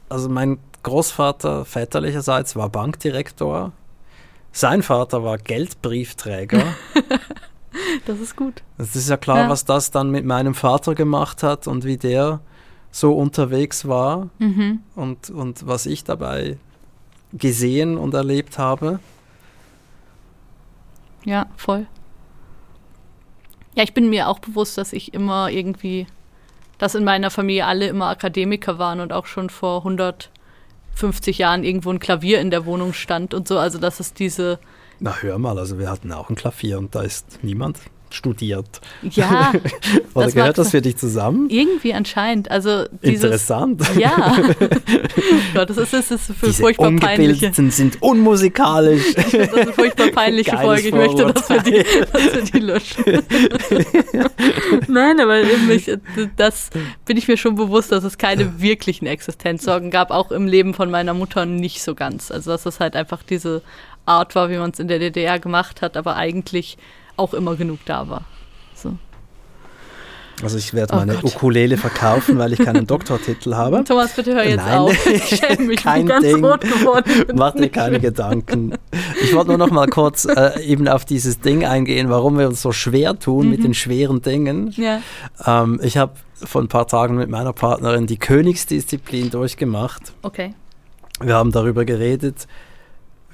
[0.09, 3.71] Also mein Großvater väterlicherseits war Bankdirektor.
[4.51, 6.63] Sein Vater war Geldbriefträger.
[8.05, 8.61] Das ist gut.
[8.77, 9.49] Es ist ja klar, Ja.
[9.49, 12.39] was das dann mit meinem Vater gemacht hat und wie der
[12.91, 14.79] so unterwegs war Mhm.
[14.95, 16.57] und, und was ich dabei
[17.33, 18.99] gesehen und erlebt habe.
[21.25, 21.87] Ja, voll.
[23.75, 26.07] Ja, ich bin mir auch bewusst, dass ich immer irgendwie,
[26.77, 31.89] dass in meiner Familie alle immer Akademiker waren und auch schon vor 150 Jahren irgendwo
[31.89, 33.57] ein Klavier in der Wohnung stand und so.
[33.59, 34.59] Also, dass es diese,
[34.99, 37.77] Na hör mal, also wir hatten auch ein Klavier und da ist niemand
[38.11, 38.81] studiert.
[39.01, 39.51] ja,
[40.13, 41.49] Oder Das gehört das für dich zusammen?
[41.49, 42.49] irgendwie anscheinend.
[42.49, 43.23] Also, dieses.
[43.25, 43.81] Interessant.
[43.95, 44.35] Ja.
[45.53, 47.51] Gott, das ist, das ist für Diese furchtbar peinliche.
[47.53, 49.15] Sind unmusikalisch.
[49.15, 50.87] Das ist eine furchtbar peinliche Geiles Folge.
[50.89, 53.03] Ich möchte, dass wir, die, dass wir die löschen.
[54.87, 55.91] Nein, aber ich,
[56.35, 56.69] das
[57.05, 60.91] bin ich mir schon bewusst, dass es keine wirklichen Existenzsorgen gab, auch im Leben von
[60.91, 62.31] meiner Mutter nicht so ganz.
[62.31, 63.61] Also dass es halt einfach diese
[64.05, 66.77] Art war, wie man es in der DDR gemacht hat, aber eigentlich
[67.17, 68.25] auch immer genug da war.
[68.73, 68.93] So.
[70.43, 71.23] Also ich werde Oh meine Gott.
[71.33, 73.85] Ukulele verkaufen, weil ich keinen Doktortitel habe.
[73.85, 74.77] Thomas, bitte hör jetzt Nein.
[74.79, 75.05] auf.
[75.07, 76.43] Ich schäme mich, ich Kein bin ganz Ding.
[76.43, 77.09] rot geworden.
[77.09, 78.01] Find's Mach dir keine.
[78.01, 78.73] Gedanken.
[79.23, 82.61] Ich wollte nur noch mal kurz äh, eben auf dieses Ding eingehen, warum wir uns
[82.61, 83.51] so schwer tun Mhm.
[83.51, 84.73] mit den schweren Dingen.
[84.75, 84.99] Ja.
[85.45, 90.11] Ähm, ich habe vor ein paar Tagen mit meiner Partnerin die Königsdisziplin durchgemacht.
[90.21, 90.53] Okay.
[91.21, 92.45] Wir haben darüber geredet,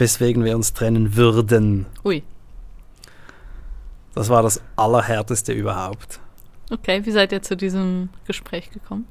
[0.02, 1.86] weswegen wir uns trennen würden.
[2.04, 2.24] Ui.
[4.16, 6.20] Das war das Allerhärteste überhaupt.
[6.72, 9.06] Okay, wie seid ihr zu diesem Gespräch gekommen?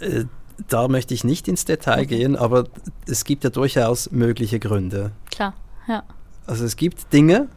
[0.00, 0.24] Äh,
[0.68, 2.64] da möchte ich nicht ins Detail gehen, aber
[3.06, 5.12] es gibt ja durchaus mögliche Gründe.
[5.30, 5.52] Klar,
[5.86, 6.02] ja.
[6.46, 7.48] Also es gibt Dinge,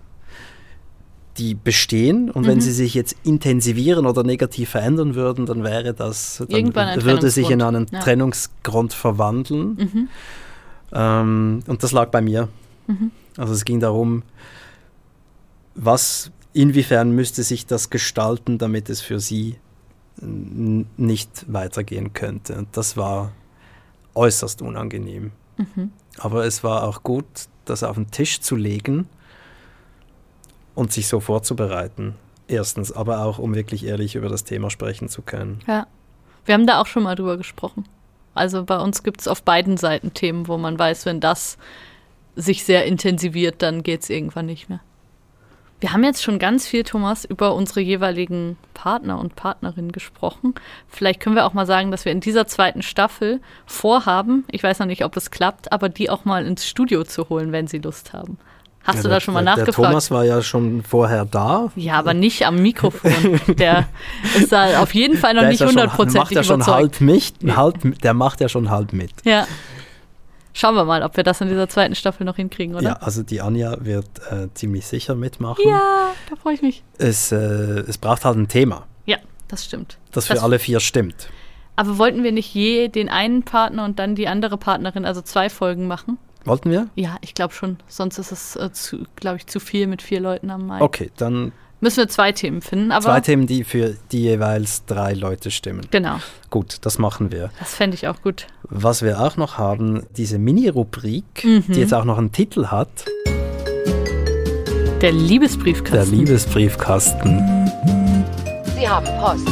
[1.37, 2.61] die bestehen und wenn Mhm.
[2.61, 7.61] sie sich jetzt intensivieren oder negativ verändern würden, dann wäre das, dann würde sich in
[7.61, 7.99] einen ja.
[7.99, 9.75] Trennungsgrund verwandeln.
[9.75, 10.09] Mhm.
[10.91, 12.49] Ähm, und das lag bei mir.
[12.87, 13.11] Mhm.
[13.37, 14.23] Also es ging darum,
[15.75, 19.57] was, inwiefern müsste sich das gestalten, damit es für sie
[20.19, 22.55] nicht weitergehen könnte.
[22.55, 23.31] Und das war
[24.15, 25.31] äußerst unangenehm.
[25.57, 25.91] Mhm.
[26.17, 27.25] Aber es war auch gut,
[27.65, 29.07] das auf den Tisch zu legen
[30.73, 32.15] und sich so vorzubereiten.
[32.47, 35.59] Erstens, aber auch, um wirklich ehrlich über das Thema sprechen zu können.
[35.67, 35.85] Ja.
[36.45, 37.83] Wir haben da auch schon mal drüber gesprochen.
[38.37, 41.57] Also bei uns gibt es auf beiden Seiten Themen, wo man weiß, wenn das
[42.35, 44.79] sich sehr intensiviert, dann geht es irgendwann nicht mehr.
[45.79, 50.55] Wir haben jetzt schon ganz viel, Thomas, über unsere jeweiligen Partner und Partnerinnen gesprochen.
[50.87, 54.79] Vielleicht können wir auch mal sagen, dass wir in dieser zweiten Staffel vorhaben, ich weiß
[54.79, 57.77] noch nicht, ob es klappt, aber die auch mal ins Studio zu holen, wenn sie
[57.77, 58.39] Lust haben.
[58.87, 59.77] Hast Ja, du da schon mal der, nachgefragt?
[59.77, 61.69] Der Thomas war ja schon vorher da.
[61.75, 63.11] ja, aber nicht am Mikrofon.
[63.57, 63.85] Der
[64.37, 66.77] ist da auf jeden Fall noch Der nicht ja hundertprozentig ja schon überzeugt.
[66.99, 69.11] halb mit, halb, der macht ja schon halb mit.
[69.25, 69.45] Ja.
[70.53, 73.03] Schauen wir mal, ob wir das in dieser zweiten Staffel noch hinkriegen, Ja, oder?
[73.03, 75.63] also die Anja wird äh, ziemlich sicher mitmachen.
[75.67, 75.81] Ja,
[76.29, 76.83] da freue ich mich.
[76.97, 79.17] Es, äh, es braucht halt ein Thema, Ja,
[79.49, 79.97] das stimmt.
[80.13, 81.27] das für Das- alle vier stimmt.
[81.75, 85.47] Aber wollten wir nicht je den einen Partner und dann die andere Partnerin, also zwei
[85.49, 86.17] Folgen machen?
[86.47, 86.87] Wollten wir?
[86.95, 87.77] Ja, ich glaube schon.
[87.87, 88.69] Sonst ist es, äh,
[89.15, 90.81] glaube ich, zu viel mit vier Leuten am Mai.
[90.81, 95.13] Okay, dann Müssen wir zwei Themen finden, aber zwei Themen, die für die jeweils drei
[95.13, 95.81] Leute stimmen.
[95.91, 96.15] genau,
[96.49, 97.51] Gut, das machen wir.
[97.59, 98.47] das fände ich auch gut.
[98.63, 101.65] Was wir auch noch haben, diese Mini-Rubrik, Mhm.
[101.67, 102.89] die jetzt auch noch einen Titel hat,
[105.01, 105.93] Der Liebesbriefkasten.
[105.93, 107.69] der Liebesbriefkasten.
[108.75, 109.47] Sie haben Post.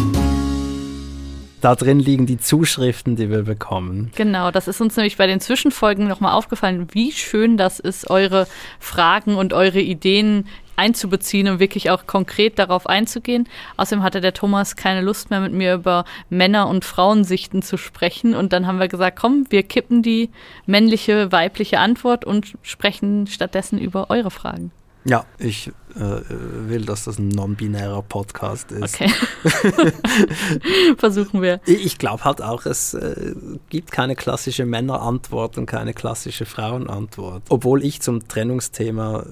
[1.66, 4.11] Da drin liegen die Zuschriften, die wir bekommen.
[4.13, 8.45] Genau, das ist uns nämlich bei den Zwischenfolgen nochmal aufgefallen, wie schön das ist, eure
[8.80, 10.45] Fragen und eure Ideen
[10.76, 13.49] einzubeziehen und wirklich auch konkret darauf einzugehen.
[13.78, 18.36] Außerdem hatte der Thomas keine Lust mehr mit mir über Männer- und Frauensichten zu sprechen
[18.36, 20.30] und dann haben wir gesagt, komm, wir kippen die
[20.68, 24.70] männliche, weibliche Antwort und sprechen stattdessen über eure Fragen.
[25.03, 28.96] Ja, ich will, dass das ein non-binärer Podcast ist.
[28.96, 29.12] Okay.
[30.98, 31.62] Versuchen wir.
[31.66, 33.34] Ich ich glaube halt auch, es äh,
[33.70, 37.43] gibt keine klassische Männerantwort und keine klassische Frauenantwort.
[37.50, 39.26] Obwohl ich zum Trennungsthema äh,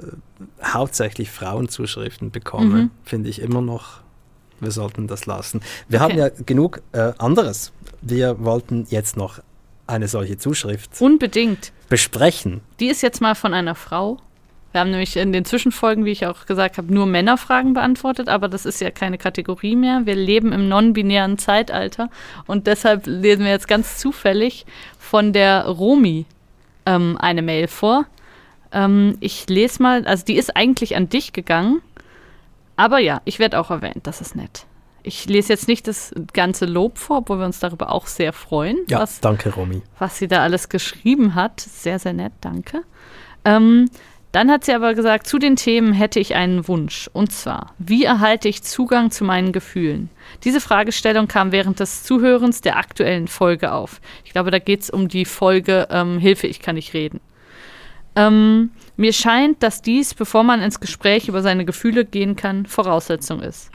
[0.64, 2.90] hauptsächlich Frauenzuschriften bekomme, Mhm.
[3.04, 4.02] finde ich immer noch,
[4.60, 5.62] wir sollten das lassen.
[5.90, 6.12] Wir Okay.
[6.12, 7.74] haben ja genug äh, anderes.
[8.02, 9.40] Wir wollten jetzt noch
[9.88, 11.74] eine solche Zuschrift Unbedingt.
[11.90, 12.62] besprechen.
[12.80, 14.20] Die ist jetzt mal von einer Frau.
[14.74, 18.50] Wir haben nämlich in den Zwischenfolgen, wie ich auch gesagt habe, nur Männerfragen beantwortet, aber
[18.50, 20.02] das ist ja keine Kategorie mehr.
[20.06, 22.10] Wir leben im non-binären Zeitalter
[22.48, 24.66] und deshalb lesen wir jetzt ganz zufällig
[24.98, 26.26] von der Romi
[26.88, 28.06] ähm, eine Mail vor.
[28.72, 31.82] Ähm, ich lese mal, also die ist eigentlich an dich gegangen,
[32.76, 34.66] aber ja, ich werde auch erwähnt, das ist nett.
[35.04, 38.78] Ich lese jetzt nicht das ganze Lob vor, obwohl wir uns darüber auch sehr freuen,
[38.88, 39.84] Ja, was, danke, Romy.
[40.00, 41.60] was sie da alles geschrieben hat.
[41.60, 42.82] Sehr, sehr nett, danke.
[43.46, 43.90] Ähm,
[44.34, 47.08] dann hat sie aber gesagt, zu den Themen hätte ich einen Wunsch.
[47.14, 50.10] Und zwar, wie erhalte ich Zugang zu meinen Gefühlen?
[50.44, 54.02] Diese Fragestellung kam während des Zuhörens der aktuellen Folge auf.
[54.26, 57.22] Ich glaube, da geht es um die Folge ähm, Hilfe, ich kann nicht reden.
[58.16, 63.40] Ähm, mir scheint, dass dies, bevor man ins Gespräch über seine Gefühle gehen kann, Voraussetzung
[63.40, 63.70] ist.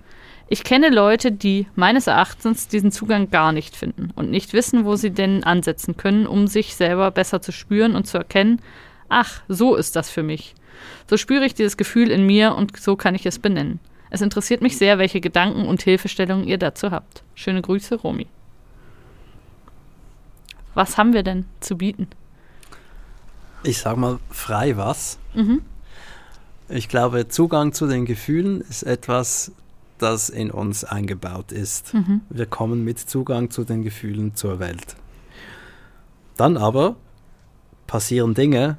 [0.48, 4.96] Ich kenne Leute, die meines Erachtens diesen Zugang gar nicht finden und nicht wissen, wo
[4.96, 8.60] sie denn ansetzen können, um sich selber besser zu spüren und zu erkennen,
[9.08, 10.54] ach, so ist das für mich.
[11.08, 13.80] So spüre ich dieses Gefühl in mir und so kann ich es benennen.
[14.10, 17.22] Es interessiert mich sehr, welche Gedanken und Hilfestellungen ihr dazu habt.
[17.34, 18.26] Schöne Grüße, Romy.
[20.74, 22.08] Was haben wir denn zu bieten?
[23.64, 25.18] Ich sag mal frei was.
[25.34, 25.62] Mhm.
[26.68, 29.52] Ich glaube, Zugang zu den Gefühlen ist etwas,
[29.98, 31.92] das in uns eingebaut ist.
[31.94, 32.20] Mhm.
[32.30, 34.96] Wir kommen mit Zugang zu den Gefühlen zur Welt.
[36.36, 36.96] Dann aber
[37.86, 38.76] passieren Dinge,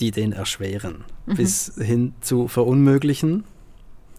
[0.00, 3.44] die den erschweren, bis hin zu verunmöglichen.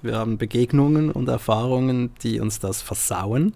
[0.02, 3.54] Wir haben Begegnungen und Erfahrungen, die uns das versauen.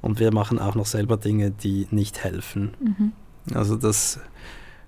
[0.00, 3.12] Und wir machen auch noch selber Dinge, die nicht helfen.
[3.52, 4.20] Also das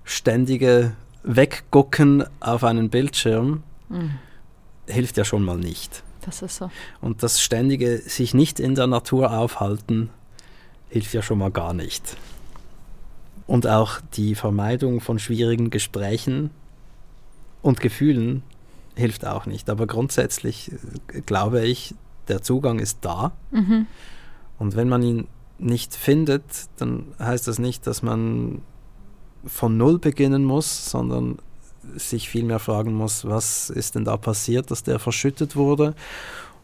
[0.03, 0.93] ständige
[1.23, 4.11] Weggucken auf einen Bildschirm Mhm.
[4.87, 6.03] hilft ja schon mal nicht.
[6.21, 6.71] Das ist so.
[7.01, 10.09] Und das ständige sich nicht in der Natur aufhalten
[10.91, 12.17] hilft ja schon mal gar nicht.
[13.51, 16.51] Und auch die Vermeidung von schwierigen Gesprächen
[17.61, 18.43] und Gefühlen
[18.95, 19.69] hilft auch nicht.
[19.69, 20.71] Aber grundsätzlich
[21.13, 21.93] äh, glaube ich,
[22.29, 23.33] der Zugang ist da.
[23.51, 23.87] Mhm.
[24.57, 25.27] Und wenn man ihn
[25.59, 26.43] nicht findet,
[26.77, 28.61] dann heißt das nicht, dass man
[29.45, 31.37] von Null beginnen muss, sondern
[31.97, 35.93] sich vielmehr fragen muss, was ist denn da passiert, dass der verschüttet wurde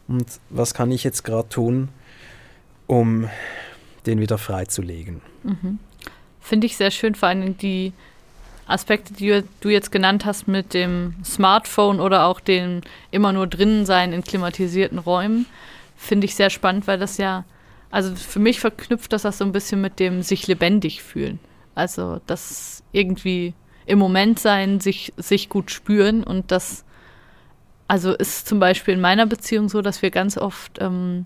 [0.06, 1.90] und was kann ich jetzt gerade tun,
[2.86, 3.28] um
[4.06, 5.20] den wieder freizulegen.
[6.48, 7.92] Finde ich sehr schön, vor allem die
[8.66, 12.80] Aspekte, die du jetzt genannt hast mit dem Smartphone oder auch dem
[13.10, 15.44] immer nur drinnen sein in klimatisierten Räumen,
[15.94, 17.44] finde ich sehr spannend, weil das ja,
[17.90, 21.38] also für mich verknüpft das das so ein bisschen mit dem sich lebendig fühlen.
[21.74, 23.52] Also das irgendwie
[23.84, 26.82] im Moment sein, sich, sich gut spüren und das,
[27.88, 31.24] also ist zum Beispiel in meiner Beziehung so, dass wir ganz oft ähm,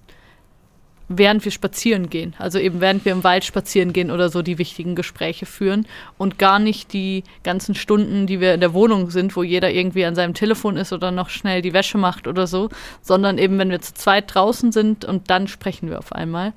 [1.09, 4.59] während wir spazieren gehen, also eben während wir im Wald spazieren gehen oder so die
[4.59, 5.87] wichtigen Gespräche führen
[6.19, 10.05] und gar nicht die ganzen Stunden, die wir in der Wohnung sind, wo jeder irgendwie
[10.05, 13.71] an seinem Telefon ist oder noch schnell die Wäsche macht oder so, sondern eben wenn
[13.71, 16.53] wir zu zweit draußen sind und dann sprechen wir auf einmal.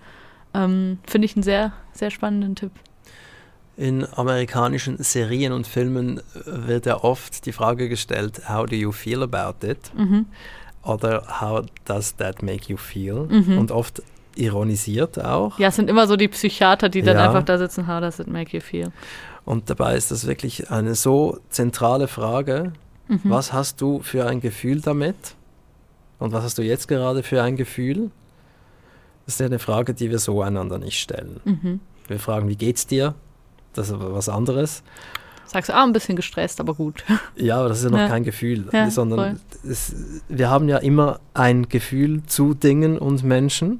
[0.53, 2.71] Ähm, Finde ich einen sehr, sehr spannenden Tipp.
[3.77, 8.91] In amerikanischen Serien und Filmen äh, wird ja oft die Frage gestellt, how do you
[8.93, 9.91] feel about it?
[9.93, 10.27] Mhm.
[10.81, 13.27] Oder how does that make you feel?
[13.57, 14.03] Und oft
[14.35, 15.57] ironisiert auch.
[15.59, 17.25] Ja, es sind immer so die Psychiater, die dann Ja.
[17.27, 18.91] einfach da sitzen, how does it make you feel?
[19.45, 22.73] Und dabei ist das wirklich eine so zentrale Frage.
[23.23, 25.15] Was hast du für ein Gefühl damit?
[26.17, 28.09] Und was hast du jetzt gerade für ein Gefühl?
[29.25, 31.39] Das ist ja eine Frage, die wir so einander nicht stellen.
[31.45, 31.79] Mhm.
[32.07, 33.13] Wir fragen, wie geht's dir?
[33.73, 34.81] Das ist aber was anderes.
[35.45, 37.03] Sagst du, ah, ein bisschen gestresst, aber gut.
[37.35, 38.07] Ja, aber das ist ja noch Ja.
[38.07, 39.93] kein Gefühl, Ja, sondern es,
[40.27, 43.79] wir haben ja immer ein Gefühl zu Dingen und Menschen.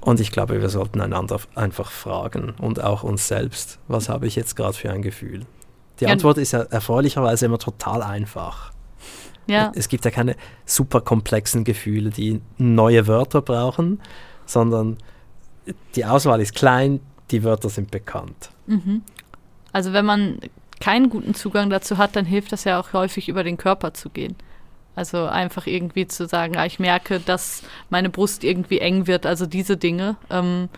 [0.00, 4.36] Und ich glaube, wir sollten einander einfach fragen und auch uns selbst, was habe ich
[4.36, 5.44] jetzt gerade für ein Gefühl?
[6.00, 6.10] Die Ja.
[6.10, 8.72] Antwort ist ja erfreulicherweise immer total einfach.
[9.46, 10.36] Ja, Es gibt ja keine
[10.66, 14.00] super komplexen Gefühle, die neue Wörter brauchen,
[14.44, 14.98] sondern
[15.94, 18.50] die Auswahl ist klein, die Wörter sind bekannt.
[19.72, 20.38] also wenn man
[20.80, 24.10] keinen guten Zugang dazu hat, dann hilft das ja auch häufig über den Körper zu
[24.10, 24.36] gehen.
[24.98, 29.46] Also einfach irgendwie zu sagen, ah, ich merke, dass meine Brust irgendwie eng wird, also
[29.46, 30.16] diese Dinge.
[30.28, 30.68] Ähm,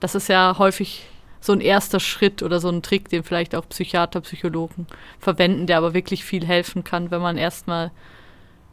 [0.00, 1.06] das ist ja häufig
[1.40, 4.88] so ein erster Schritt oder so ein Trick, den vielleicht auch Psychiater, Psychologen
[5.20, 7.92] verwenden, der aber wirklich viel helfen kann, wenn man erstmal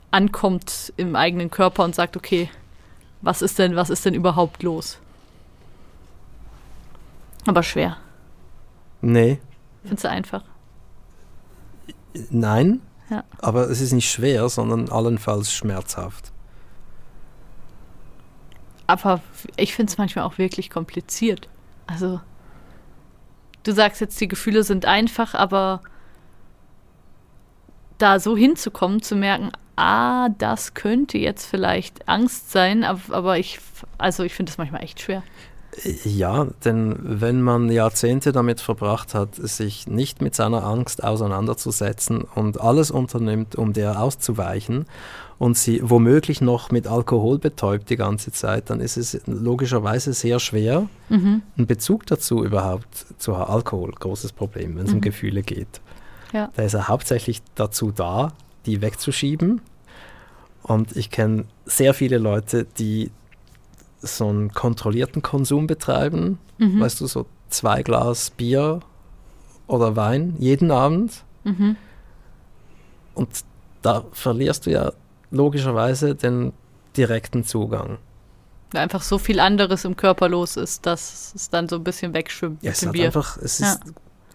[0.09, 2.49] ankommt im eigenen Körper und sagt, okay,
[3.21, 4.97] was ist denn, was ist denn überhaupt los?
[7.45, 7.97] Aber schwer.
[9.01, 9.37] Nee,
[9.83, 10.43] Findest du einfach?
[12.31, 13.23] nein, Ja.
[13.39, 16.31] aber es ist nicht schwer, sondern allenfalls schmerzhaft.
[18.87, 19.21] Aber
[19.57, 21.49] ich finde es manchmal auch wirklich kompliziert.
[21.87, 22.19] Also,
[23.63, 25.81] du sagst jetzt, die Gefühle sind einfach, aber
[27.97, 33.59] da so hinzukommen, zu merken, ah, das könnte jetzt vielleicht Angst sein, aber, aber ich,
[33.97, 35.23] also ich finde es manchmal echt schwer.
[36.03, 42.61] Ja, denn wenn man Jahrzehnte damit verbracht hat, sich nicht mit seiner Angst auseinanderzusetzen und
[42.61, 44.85] alles unternimmt, um der auszuweichen
[45.37, 50.39] und sie womöglich noch mit Alkohol betäubt die ganze Zeit, dann ist es logischerweise sehr
[50.39, 51.41] schwer, Mhm.
[51.57, 53.51] einen Bezug dazu überhaupt zu haben.
[53.51, 55.81] Alkohol, großes Problem, wenn es um Gefühle geht.
[56.31, 56.49] Ja.
[56.55, 58.31] Da ist er hauptsächlich dazu da,
[58.65, 59.61] die wegzuschieben.
[60.63, 63.11] Und ich kenne sehr viele Leute, die
[64.05, 66.37] so einen kontrollierten Konsum betreiben.
[66.57, 66.79] Mhm.
[66.79, 68.79] Weißt du, so zwei Glas Bier
[69.67, 71.23] oder Wein jeden Abend.
[71.43, 71.75] Mhm.
[73.13, 73.29] Und
[73.81, 74.91] da verlierst du ja
[75.31, 76.53] logischerweise den
[76.97, 77.97] direkten Zugang.
[78.71, 82.13] Weil einfach so viel anderes im Körper los ist, dass es dann so ein bisschen
[82.13, 83.05] wegschwimmt Ja, es, hat Bier.
[83.05, 83.73] einfach, es Ja.
[83.73, 83.81] ist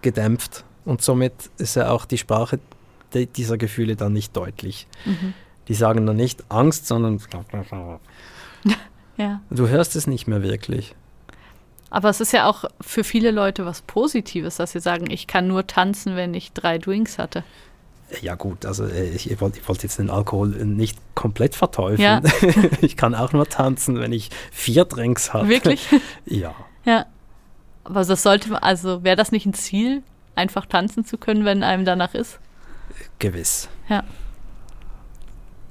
[0.02, 0.64] gedämpft.
[0.84, 2.58] Und somit ist ja auch die Sprache
[3.12, 4.86] de- dieser Gefühle dann nicht deutlich.
[5.04, 5.34] Mhm.
[5.68, 7.20] Die sagen dann nicht Angst, sondern
[9.20, 9.40] Ja.
[9.50, 10.94] du hörst es nicht mehr wirklich.
[11.90, 15.48] Aber es ist ja auch für viele Leute was Positives, dass sie sagen, ich kann
[15.48, 17.42] nur tanzen, wenn ich drei Drinks hatte.
[18.22, 22.00] Ja gut, also äh, ich, ich wollte ich wollte jetzt den Alkohol nicht komplett verteufeln.
[22.00, 22.22] Ja.
[22.80, 25.48] ich kann auch nur tanzen, wenn ich vier Drinks habe.
[25.48, 25.88] Wirklich?
[26.26, 26.54] Ja.
[26.84, 27.06] ja.
[27.84, 30.02] Aber das sollte man, also wäre das nicht ein Ziel,
[30.34, 32.38] einfach tanzen zu können, wenn einem danach ist?
[33.18, 33.68] Gewiss.
[33.88, 34.04] Ja.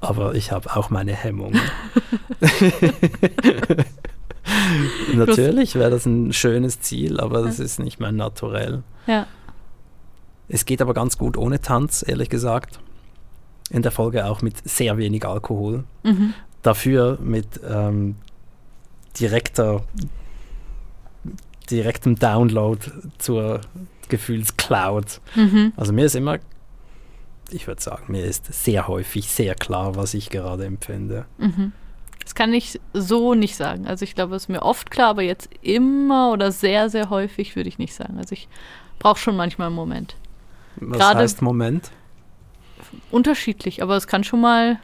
[0.00, 1.60] Aber ich habe auch meine Hemmungen.
[5.14, 8.82] Natürlich wäre das ein schönes Ziel, aber das ist nicht mein Naturell.
[9.06, 9.26] Ja.
[10.48, 12.80] Es geht aber ganz gut ohne Tanz, ehrlich gesagt.
[13.70, 15.84] In der Folge auch mit sehr wenig Alkohol.
[16.02, 16.34] Mhm.
[16.62, 18.16] Dafür mit ähm,
[19.18, 19.84] direkter,
[21.70, 22.80] direktem Download
[23.18, 23.60] zur
[24.08, 25.20] Gefühlscloud.
[25.36, 25.72] Mhm.
[25.76, 26.38] Also mir ist immer,
[27.54, 31.26] ich würde sagen, mir ist sehr häufig sehr klar, was ich gerade empfinde.
[31.38, 31.72] Mhm.
[32.22, 33.86] Das kann ich so nicht sagen.
[33.86, 37.56] Also ich glaube, es ist mir oft klar, aber jetzt immer oder sehr, sehr häufig
[37.56, 38.18] würde ich nicht sagen.
[38.18, 38.48] Also ich
[38.98, 40.16] brauche schon manchmal einen Moment.
[40.76, 41.90] Was Gerade- heißt Moment?
[43.10, 44.78] Unterschiedlich, aber es kann schon mal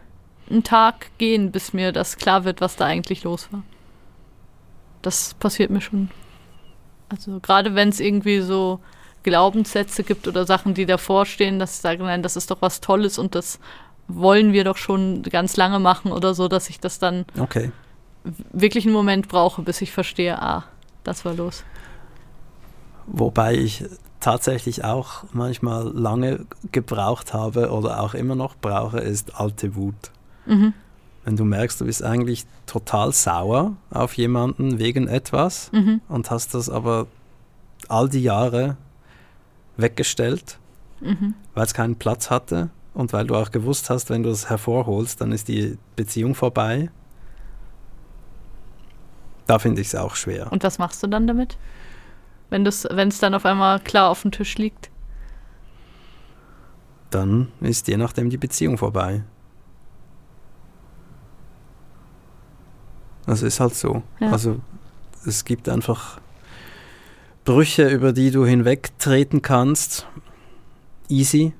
[0.51, 3.62] ein Tag gehen, bis mir das klar wird, was da eigentlich los war.
[5.03, 6.11] Das passiert mir schon.
[7.09, 8.81] Also gerade wenn es irgendwie so
[9.27, 12.81] Glaubenssätze gibt oder Sachen, die davor stehen, dass ich sage, nein, das ist doch was
[12.81, 13.59] Tolles und das
[14.09, 17.72] wollen wir doch schon ganz lange machen oder so, dass ich das dann Okay.
[18.53, 20.64] wirklich einen Moment brauche, bis ich verstehe, ah,
[21.05, 21.64] das war los.
[23.07, 23.85] Wobei ich
[24.20, 29.95] tatsächlich auch manchmal lange gebraucht habe oder auch immer noch brauche, ist alte Wut.
[30.47, 30.72] Mhm.
[31.24, 36.01] Wenn du merkst, du bist eigentlich total sauer auf jemanden wegen etwas Mhm.
[36.09, 37.07] und hast das aber
[37.89, 38.77] all die Jahre
[39.77, 40.59] weggestellt,
[41.01, 41.35] Mhm.
[41.55, 45.20] weil es keinen Platz hatte und weil du auch gewusst hast, wenn du es hervorholst,
[45.20, 46.91] dann ist die Beziehung vorbei.
[49.47, 50.51] Da finde ich es auch schwer.
[50.51, 51.57] Und was machst du dann damit?
[52.51, 52.83] Wenn es
[53.20, 54.91] dann auf einmal klar auf dem Tisch liegt?
[57.11, 59.22] Dann ist je nachdem die Beziehung vorbei.
[63.27, 64.03] Das ist halt so.
[64.20, 64.31] Ja.
[64.31, 64.61] Also
[65.24, 66.20] es gibt einfach
[67.47, 70.07] Brüche, über die du hinwegtreten kannst.
[71.09, 71.55] Easy.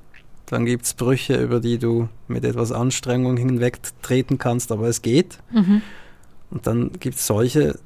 [0.47, 5.39] Dann gibt es Brüche, über die du mit etwas Anstrengung hinwegtreten kannst, aber es geht.
[5.53, 5.83] Mhm.
[6.51, 7.79] Und dann gibt es solche,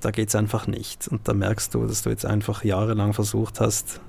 [0.00, 1.08] da geht es einfach nicht.
[1.08, 4.00] Und da merkst du, dass du jetzt einfach jahrelang versucht hast,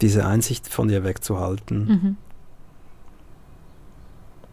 [0.00, 1.86] diese Einsicht von dir wegzuhalten.
[1.86, 2.16] Mhm.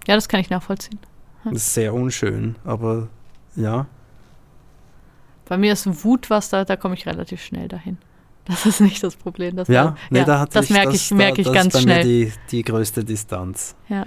[0.07, 0.99] Ja, das kann ich nachvollziehen.
[1.43, 3.07] Das ist sehr unschön, aber
[3.55, 3.87] ja,
[5.49, 7.97] Bei mir ist Wut was, da, da komme ich relativ schnell dahin.
[8.45, 9.55] Das ist nicht das Problem.
[9.55, 11.53] Das, ja, nee, ja, da hatte das ich, merke das, ich, merke da, ich das
[11.53, 12.05] ganz ist bei schnell.
[12.05, 13.75] Mir die, die größte Distanz.
[13.89, 14.05] Ja.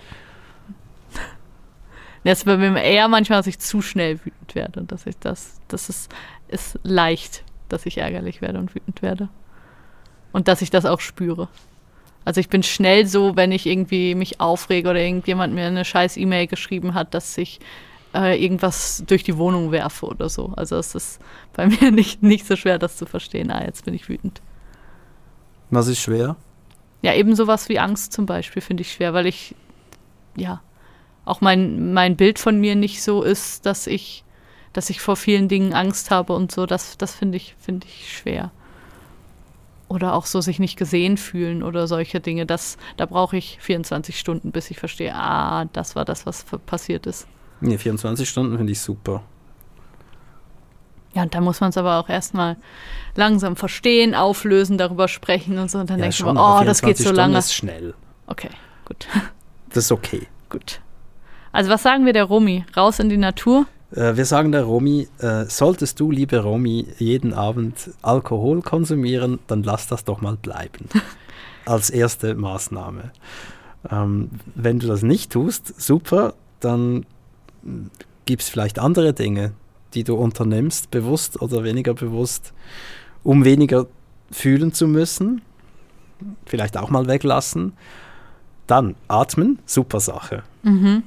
[2.24, 4.80] Das ist bei mir eher manchmal, dass ich zu schnell wütend werde.
[4.80, 6.12] Und dass ich das, das ist,
[6.47, 9.28] ist leicht, dass ich ärgerlich werde und wütend werde.
[10.30, 11.49] Und dass ich das auch spüre.
[12.24, 16.16] Also ich bin schnell so, wenn ich irgendwie mich aufrege oder irgendjemand mir eine scheiß
[16.16, 17.59] E-Mail geschrieben hat, dass ich
[18.14, 20.52] äh, irgendwas durch die Wohnung werfe oder so.
[20.56, 21.20] Also es ist
[21.52, 23.50] bei mir nicht, nicht so schwer, das zu verstehen.
[23.50, 24.40] Ah, jetzt bin ich wütend.
[25.70, 26.36] Was ist schwer?
[27.00, 29.54] Ja, eben sowas wie Angst zum Beispiel finde ich schwer, weil ich,
[30.36, 30.60] ja,
[31.24, 34.24] auch mein, mein Bild von mir nicht so ist, dass ich,
[34.72, 36.66] dass ich vor vielen Dingen Angst habe und so.
[36.66, 38.50] Das, das finde ich, finde ich schwer.
[39.88, 42.46] Oder auch so sich nicht gesehen fühlen oder solche Dinge.
[42.46, 47.06] Das, da brauche ich 24 Stunden, bis ich verstehe, ah, das war das, was passiert
[47.06, 47.26] ist.
[47.62, 49.22] Nee, 24 Stunden finde ich super.
[51.14, 52.56] Ja, und da muss man es aber auch erstmal
[53.14, 55.78] langsam verstehen, auflösen, darüber sprechen und so.
[55.78, 57.38] Und dann ja, denkt schon, man, oh, das geht 24 so Stunden lange.
[57.38, 57.94] ist schnell.
[58.26, 58.50] Okay,
[58.86, 59.06] gut.
[59.68, 60.26] Das ist okay.
[60.48, 60.80] Gut.
[61.52, 62.64] Also was sagen wir der Rumi?
[62.76, 63.66] Raus in die Natur?
[63.94, 69.62] Äh, wir sagen der Romy, äh, solltest du, liebe Romy, jeden Abend Alkohol konsumieren, dann
[69.62, 70.88] lass das doch mal bleiben.
[71.64, 73.12] Als erste Maßnahme.
[73.90, 77.04] Ähm, wenn du das nicht tust, super, dann
[78.24, 79.52] gibt es vielleicht andere Dinge,
[79.94, 82.52] die du unternimmst, bewusst oder weniger bewusst,
[83.22, 83.86] um weniger
[84.30, 85.42] fühlen zu müssen.
[86.46, 87.72] Vielleicht auch mal weglassen.
[88.66, 90.44] Dann atmen, super Sache.
[90.62, 91.02] Mhm.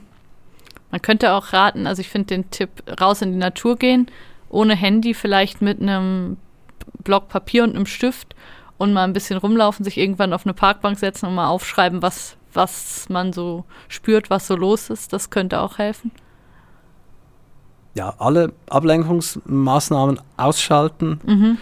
[0.92, 2.70] Man könnte auch raten, also ich finde den Tipp,
[3.02, 4.08] raus in die Natur gehen,
[4.50, 6.38] ohne Handy, vielleicht mit einem
[7.04, 8.36] Block Papier und einem Stift
[8.78, 12.38] und mal ein bisschen rumlaufen, sich irgendwann auf eine Parkbank setzen und mal aufschreiben, was,
[12.54, 15.12] was man so spürt, was so los ist.
[15.14, 16.12] Das könnte auch helfen.
[17.96, 21.58] Ja, alle Ablenkungsmaßnahmen ausschalten Mhm.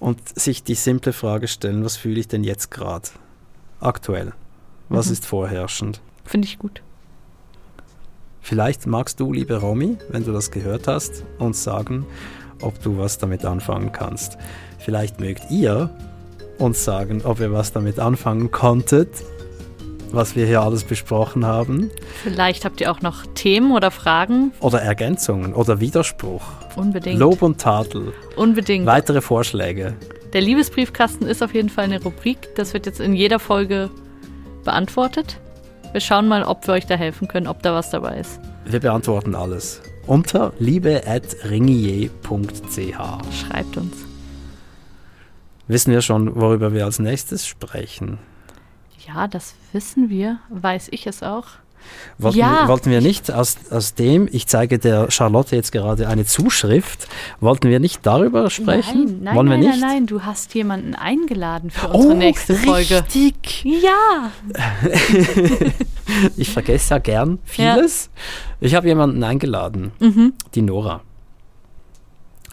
[0.00, 3.08] und sich die simple Frage stellen, was fühle ich denn jetzt gerade
[3.80, 4.32] aktuell?
[4.88, 5.12] Was Mhm.
[5.12, 6.00] ist vorherrschend?
[6.24, 6.82] Finde ich gut.
[8.40, 12.04] Vielleicht magst du, liebe Romy, wenn du das gehört hast, uns sagen,
[12.60, 14.36] ob du was damit anfangen kannst.
[14.78, 15.88] Vielleicht mögt ihr
[16.58, 19.08] uns sagen, ob ihr was damit anfangen konntet,
[20.14, 21.90] was wir hier alles besprochen haben,
[22.22, 24.52] Vielleicht habt ihr auch noch Themen oder Fragen.
[24.60, 26.42] oder Ergänzungen oder Widerspruch,
[26.76, 27.18] Unbedingt.
[27.18, 28.86] Lob und Tadel, Unbedingt.
[28.86, 29.94] weitere Vorschläge.
[30.32, 32.54] Der Liebesbriefkasten ist auf jeden Fall eine Rubrik.
[32.56, 33.90] Das wird jetzt in jeder Folge
[34.64, 35.38] beantwortet.
[35.92, 38.40] Wir schauen mal, ob wir euch da helfen können, ob da was dabei ist.
[38.64, 42.14] Wir beantworten alles unter liebe.ringier.ch.
[43.32, 43.96] Schreibt uns.
[45.68, 48.18] Wissen wir schon, worüber wir als nächstes sprechen?
[49.06, 50.38] Ja, das wissen wir.
[50.50, 51.44] Weiß ich es auch.
[52.16, 52.62] Wollten, Ja.
[52.62, 57.08] wir, wollten wir nicht aus, aus dem, ich zeige der Charlotte jetzt gerade eine Zuschrift,
[57.40, 59.04] wollten wir nicht darüber sprechen?
[59.04, 59.80] Nein, nein, Wollen wir nein, nicht?
[59.80, 60.06] nein, nein.
[60.06, 63.04] Du hast jemanden eingeladen für Oh, unsere nächste Folge.
[63.14, 63.64] richtig.
[63.64, 64.30] Ja.
[66.36, 68.10] Ich vergesse ja gern vieles.
[68.60, 70.34] Ich habe jemanden eingeladen, Mhm.
[70.54, 71.00] die Nora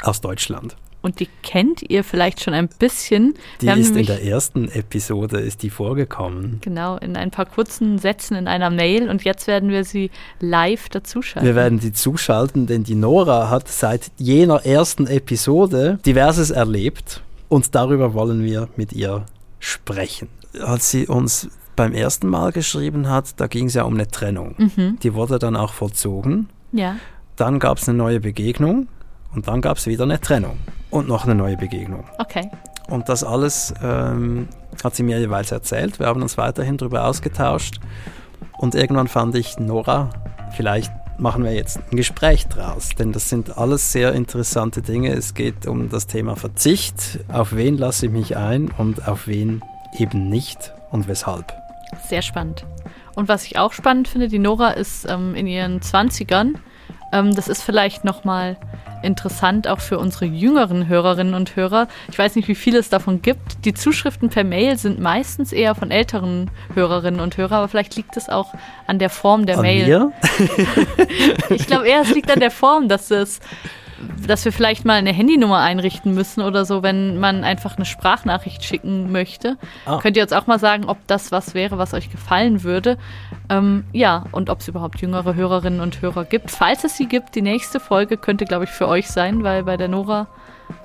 [0.04, 0.76] aus Deutschland.
[1.02, 3.34] Und die kennt ihr vielleicht schon ein bisschen.
[3.60, 6.60] Die ist in der ersten Episode ist die vorgekommen.
[6.62, 10.90] Genau, in ein paar kurzen Sätzen in einer Mail und jetzt werden wir sie live
[10.90, 11.48] dazuschalten.
[11.48, 17.74] Wir werden die zuschalten, denn die Nora hat seit jener ersten Episode diverses erlebt und
[17.74, 19.26] darüber wollen wir mit ihr
[19.60, 20.28] sprechen.
[20.62, 24.56] Als sie uns beim ersten Mal geschrieben hat, da ging es ja um eine Trennung.
[24.58, 25.00] Mhm.
[25.02, 26.50] Die wurde dann auch vollzogen.
[26.72, 26.98] Ja.
[27.38, 28.88] Dann gab es eine neue Begegnung
[29.34, 30.58] und dann gab es wieder eine Trennung
[30.90, 32.04] und noch eine neue Begegnung.
[32.18, 32.50] Okay.
[32.90, 34.48] Und das alles ähm,
[34.84, 36.00] hat sie mir jeweils erzählt.
[36.00, 37.80] Wir haben uns weiterhin darüber ausgetauscht.
[38.58, 40.10] Und irgendwann fand ich, Nora,
[40.56, 42.90] vielleicht machen wir jetzt ein Gespräch draus.
[42.98, 45.14] Denn das sind alles sehr interessante Dinge.
[45.14, 47.20] Es geht um das Thema Verzicht.
[47.32, 49.62] Auf wen lasse ich mich ein und auf wen
[49.98, 51.54] eben nicht und weshalb.
[52.08, 52.66] Sehr spannend.
[53.16, 56.56] Und was ich auch spannend finde, die Nora ist ähm, in ihren 20ern.
[57.12, 58.58] Ähm, das ist vielleicht nochmal
[59.04, 61.88] interessant auch für unsere jüngeren Hörerinnen und Hörer.
[62.10, 63.66] Ich weiß nicht, wie viel es davon gibt.
[63.66, 68.16] Die Zuschriften per Mail sind meistens eher von älteren Hörerinnen und Hörern, aber vielleicht liegt
[68.18, 68.54] es auch
[68.88, 69.86] an der Form der An Mail.
[69.88, 70.12] mir?
[71.50, 73.40] Ich glaube eher, es liegt an der Form, dass es
[74.28, 78.64] dass wir vielleicht mal eine Handynummer einrichten müssen oder so, wenn man einfach eine Sprachnachricht
[78.64, 79.58] schicken möchte.
[79.86, 80.00] Ah.
[80.00, 82.98] Könnt ihr uns auch mal sagen, ob das was wäre, was euch gefallen würde.
[83.50, 86.52] Ähm, ja, und ob es überhaupt jüngere Hörerinnen und Hörer gibt.
[86.52, 89.78] Falls es sie gibt, die nächste Folge könnte, glaube ich, für euch sein, weil bei
[89.78, 90.28] der Nora,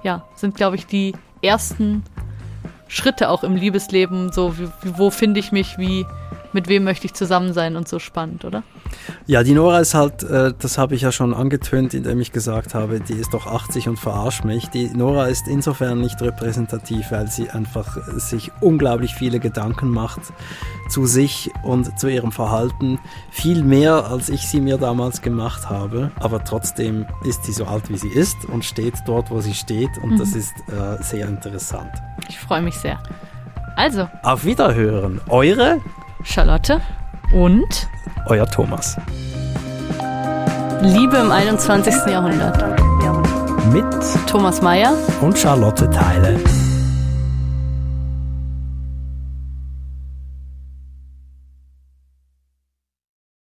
[0.03, 2.03] ja, sind, glaube ich, die ersten
[2.89, 6.07] Schritte auch im Liebesleben, so wie, wie- wo finde ich mich, wie,
[6.53, 8.63] mit wem möchte ich zusammen sein und so spannend, oder?
[9.27, 12.75] Ja, die Nora ist halt, äh, das habe ich ja schon angetönt, indem ich gesagt
[12.75, 14.69] habe, die ist doch 80 und verarscht mich.
[14.69, 20.21] Die Nora ist insofern nicht repräsentativ, weil sie einfach sich unglaublich viele Gedanken macht
[20.89, 22.99] zu sich und zu ihrem Verhalten.
[23.31, 26.11] Viel mehr, als ich sie mir damals gemacht habe.
[26.21, 29.91] Aber trotzdem ist sie so alt, wie sie ist und steht dort, wo sie steht.
[30.03, 31.91] Und das ist äh, sehr interessant.
[32.29, 32.99] Ich freue mich sehr.
[33.77, 35.21] Also, Auf Wiederhören.
[35.29, 35.81] Eure,
[36.23, 36.81] Charlotte
[37.33, 37.89] und
[38.27, 38.97] euer Thomas.
[40.81, 41.95] Liebe im 21.
[42.07, 42.63] Jahrhundert.
[43.73, 43.85] Mit
[44.27, 46.39] Thomas Mayer und Charlotte Teile.